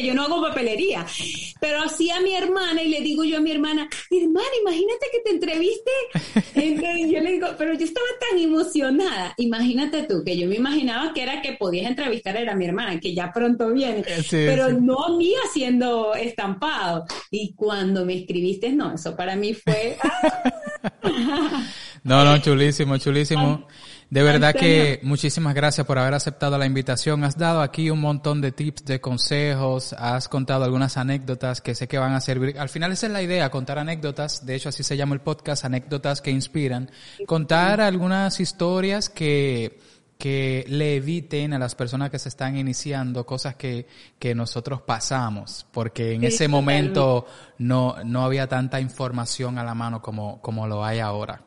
[0.03, 1.07] Yo no hago papelería.
[1.61, 5.21] Pero así a mi hermana y le digo yo a mi hermana, hermana, imagínate que
[5.21, 5.91] te entreviste.
[7.13, 9.35] yo le digo, pero yo estaba tan emocionada.
[9.37, 13.15] Imagínate tú, que yo me imaginaba que era que podías entrevistar era mi hermana, que
[13.15, 14.05] ya pronto viene.
[14.07, 17.07] Eh, pero no a mí haciendo estampado.
[17.31, 19.97] Y cuando me escribiste, no, eso para mí fue...
[22.05, 23.67] no, no, chulísimo, chulísimo.
[24.13, 27.25] De verdad que muchísimas gracias por haber aceptado la invitación.
[27.25, 31.89] Has dado aquí un montón de tips, de consejos, has contado algunas anécdotas que sé
[31.89, 32.59] que van a servir.
[32.59, 34.45] Al final esa es la idea, contar anécdotas.
[34.45, 36.91] De hecho, así se llama el podcast, anécdotas que inspiran.
[37.27, 39.81] Contar algunas historias que,
[40.19, 43.87] que le eviten a las personas que se están iniciando cosas que,
[44.19, 47.25] que nosotros pasamos, porque en ese momento
[47.57, 51.47] no, no había tanta información a la mano como, como lo hay ahora.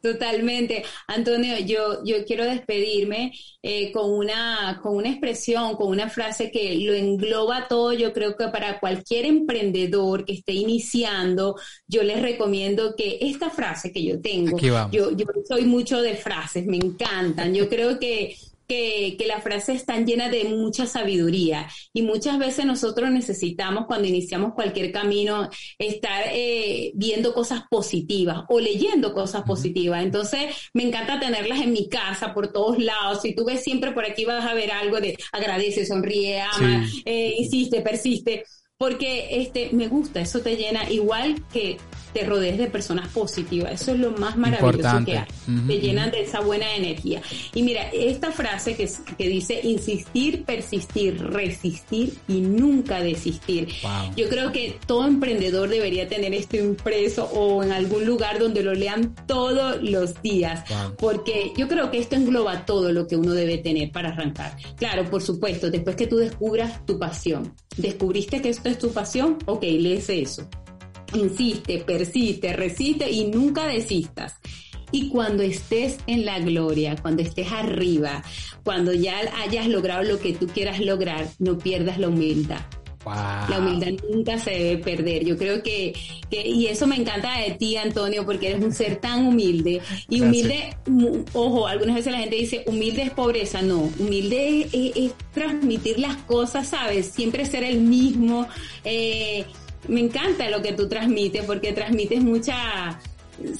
[0.00, 0.84] Totalmente.
[1.08, 3.32] Antonio, yo, yo quiero despedirme
[3.62, 7.92] eh, con, una, con una expresión, con una frase que lo engloba todo.
[7.92, 13.92] Yo creo que para cualquier emprendedor que esté iniciando, yo les recomiendo que esta frase
[13.92, 17.54] que yo tengo, yo, yo soy mucho de frases, me encantan.
[17.54, 18.36] Yo creo que
[18.68, 24.06] que, que las frases están llenas de mucha sabiduría y muchas veces nosotros necesitamos cuando
[24.06, 25.48] iniciamos cualquier camino
[25.78, 30.02] estar eh, viendo cosas positivas o leyendo cosas positivas.
[30.02, 33.22] Entonces me encanta tenerlas en mi casa por todos lados.
[33.22, 37.34] Si tú ves siempre por aquí vas a ver algo de agradece, sonríe, ama, eh,
[37.38, 38.44] insiste, persiste
[38.78, 41.78] porque este me gusta, eso te llena igual que
[42.12, 45.26] te rodees de personas positivas, eso es lo más maravilloso que hay,
[45.66, 47.20] te llenan de esa buena energía.
[47.54, 53.68] Y mira, esta frase que, que dice insistir, persistir, resistir y nunca desistir.
[54.16, 58.74] Yo creo que todo emprendedor debería tener esto impreso o en algún lugar donde lo
[58.74, 60.64] lean todos los días,
[60.98, 64.56] porque yo creo que esto engloba todo lo que uno debe tener para arrancar.
[64.76, 69.38] Claro, por supuesto, después que tú descubras tu pasión, descubriste que esto es tu pasión,
[69.46, 70.48] ok, lees eso
[71.14, 74.34] Insiste, persiste, resiste y nunca desistas.
[74.90, 78.22] Y cuando estés en la gloria, cuando estés arriba,
[78.64, 82.60] cuando ya hayas logrado lo que tú quieras lograr, no pierdas la humildad.
[83.14, 85.24] La humildad nunca se debe perder.
[85.24, 85.94] Yo creo que,
[86.30, 89.80] y eso me encanta de ti, Antonio, porque eres un ser tan humilde.
[90.08, 90.76] Y humilde,
[91.32, 93.62] ojo, algunas veces la gente dice, humilde es pobreza.
[93.62, 97.06] No, humilde es, transmitir las cosas, ¿sabes?
[97.06, 98.48] Siempre ser el mismo.
[98.84, 99.44] Eh,
[99.86, 102.98] me encanta lo que tú transmites porque transmites mucha,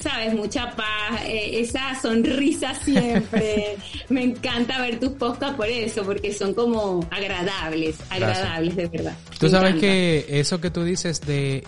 [0.01, 3.76] sabes, mucha paz, eh, esa sonrisa siempre.
[4.09, 9.16] me encanta ver tus podcasts por eso, porque son como agradables, agradables de verdad.
[9.39, 11.62] Tú sabes que eso que tú dices de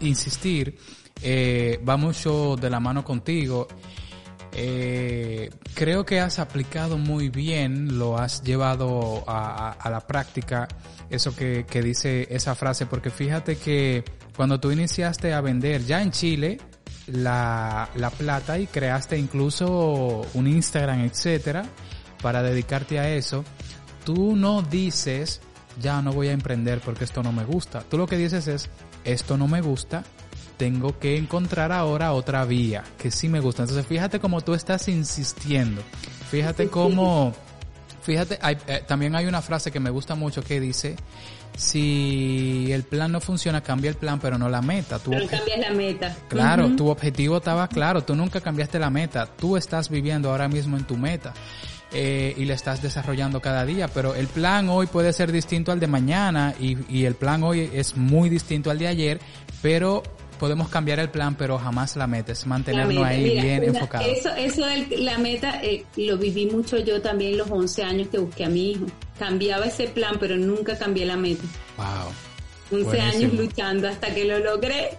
[0.00, 0.76] insistir
[1.22, 3.68] eh, va mucho de la mano contigo.
[4.52, 10.66] Eh, creo que has aplicado muy bien, lo has llevado a, a la práctica
[11.10, 14.04] eso que, que dice esa frase, porque fíjate que
[14.36, 16.58] cuando tú iniciaste a vender ya en Chile
[17.12, 21.64] la, la plata y creaste incluso un Instagram, etcétera,
[22.22, 23.44] para dedicarte a eso,
[24.04, 25.40] tú no dices,
[25.80, 27.80] ya no voy a emprender porque esto no me gusta.
[27.88, 28.70] Tú lo que dices es,
[29.04, 30.04] esto no me gusta,
[30.56, 33.62] tengo que encontrar ahora otra vía que sí me gusta.
[33.62, 35.82] Entonces fíjate cómo tú estás insistiendo.
[36.30, 37.34] Fíjate cómo
[38.08, 40.96] Fíjate, eh, también hay una frase que me gusta mucho que dice,
[41.58, 45.00] si el plan no funciona, cambia el plan, pero no la meta.
[45.00, 46.16] Tú pero cambias la meta.
[46.28, 50.76] Claro, tu objetivo estaba claro, tú nunca cambiaste la meta, tú estás viviendo ahora mismo
[50.76, 51.34] en tu meta.
[51.90, 55.80] Eh, y la estás desarrollando cada día, pero el plan hoy puede ser distinto al
[55.80, 59.20] de mañana y, y el plan hoy es muy distinto al de ayer,
[59.62, 60.02] pero
[60.38, 64.06] podemos cambiar el plan, pero jamás la meta, es mantenernos ahí bien enfocados.
[64.06, 68.18] Eso, eso de la meta eh, lo viví mucho yo también los 11 años que
[68.18, 68.86] busqué a mi hijo.
[69.18, 71.42] Cambiaba ese plan, pero nunca cambié la meta.
[71.76, 72.80] Wow.
[72.80, 74.90] 11 años luchando hasta que lo logré.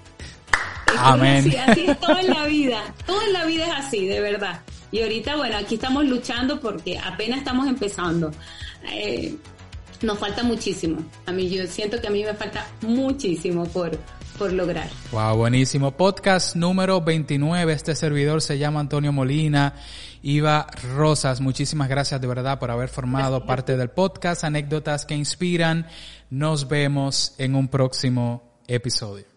[0.98, 1.54] Amén.
[1.68, 2.94] Así, es todo en la vida.
[3.06, 4.62] Todo en la vida es así, de verdad.
[4.92, 8.32] Y ahorita, bueno, aquí estamos luchando porque apenas estamos empezando.
[8.92, 9.36] Eh,
[10.02, 10.98] nos falta muchísimo.
[11.26, 13.98] A mí yo siento que a mí me falta muchísimo por,
[14.40, 14.90] por lograr.
[15.12, 15.92] Wow, buenísimo.
[15.92, 17.74] Podcast número 29.
[17.74, 19.76] Este servidor se llama Antonio Molina.
[20.24, 20.66] Iva
[20.96, 24.46] Rosas, muchísimas gracias de verdad por haber formado parte del podcast.
[24.46, 25.88] Anécdotas que inspiran.
[26.30, 29.30] Nos vemos en un próximo episodio.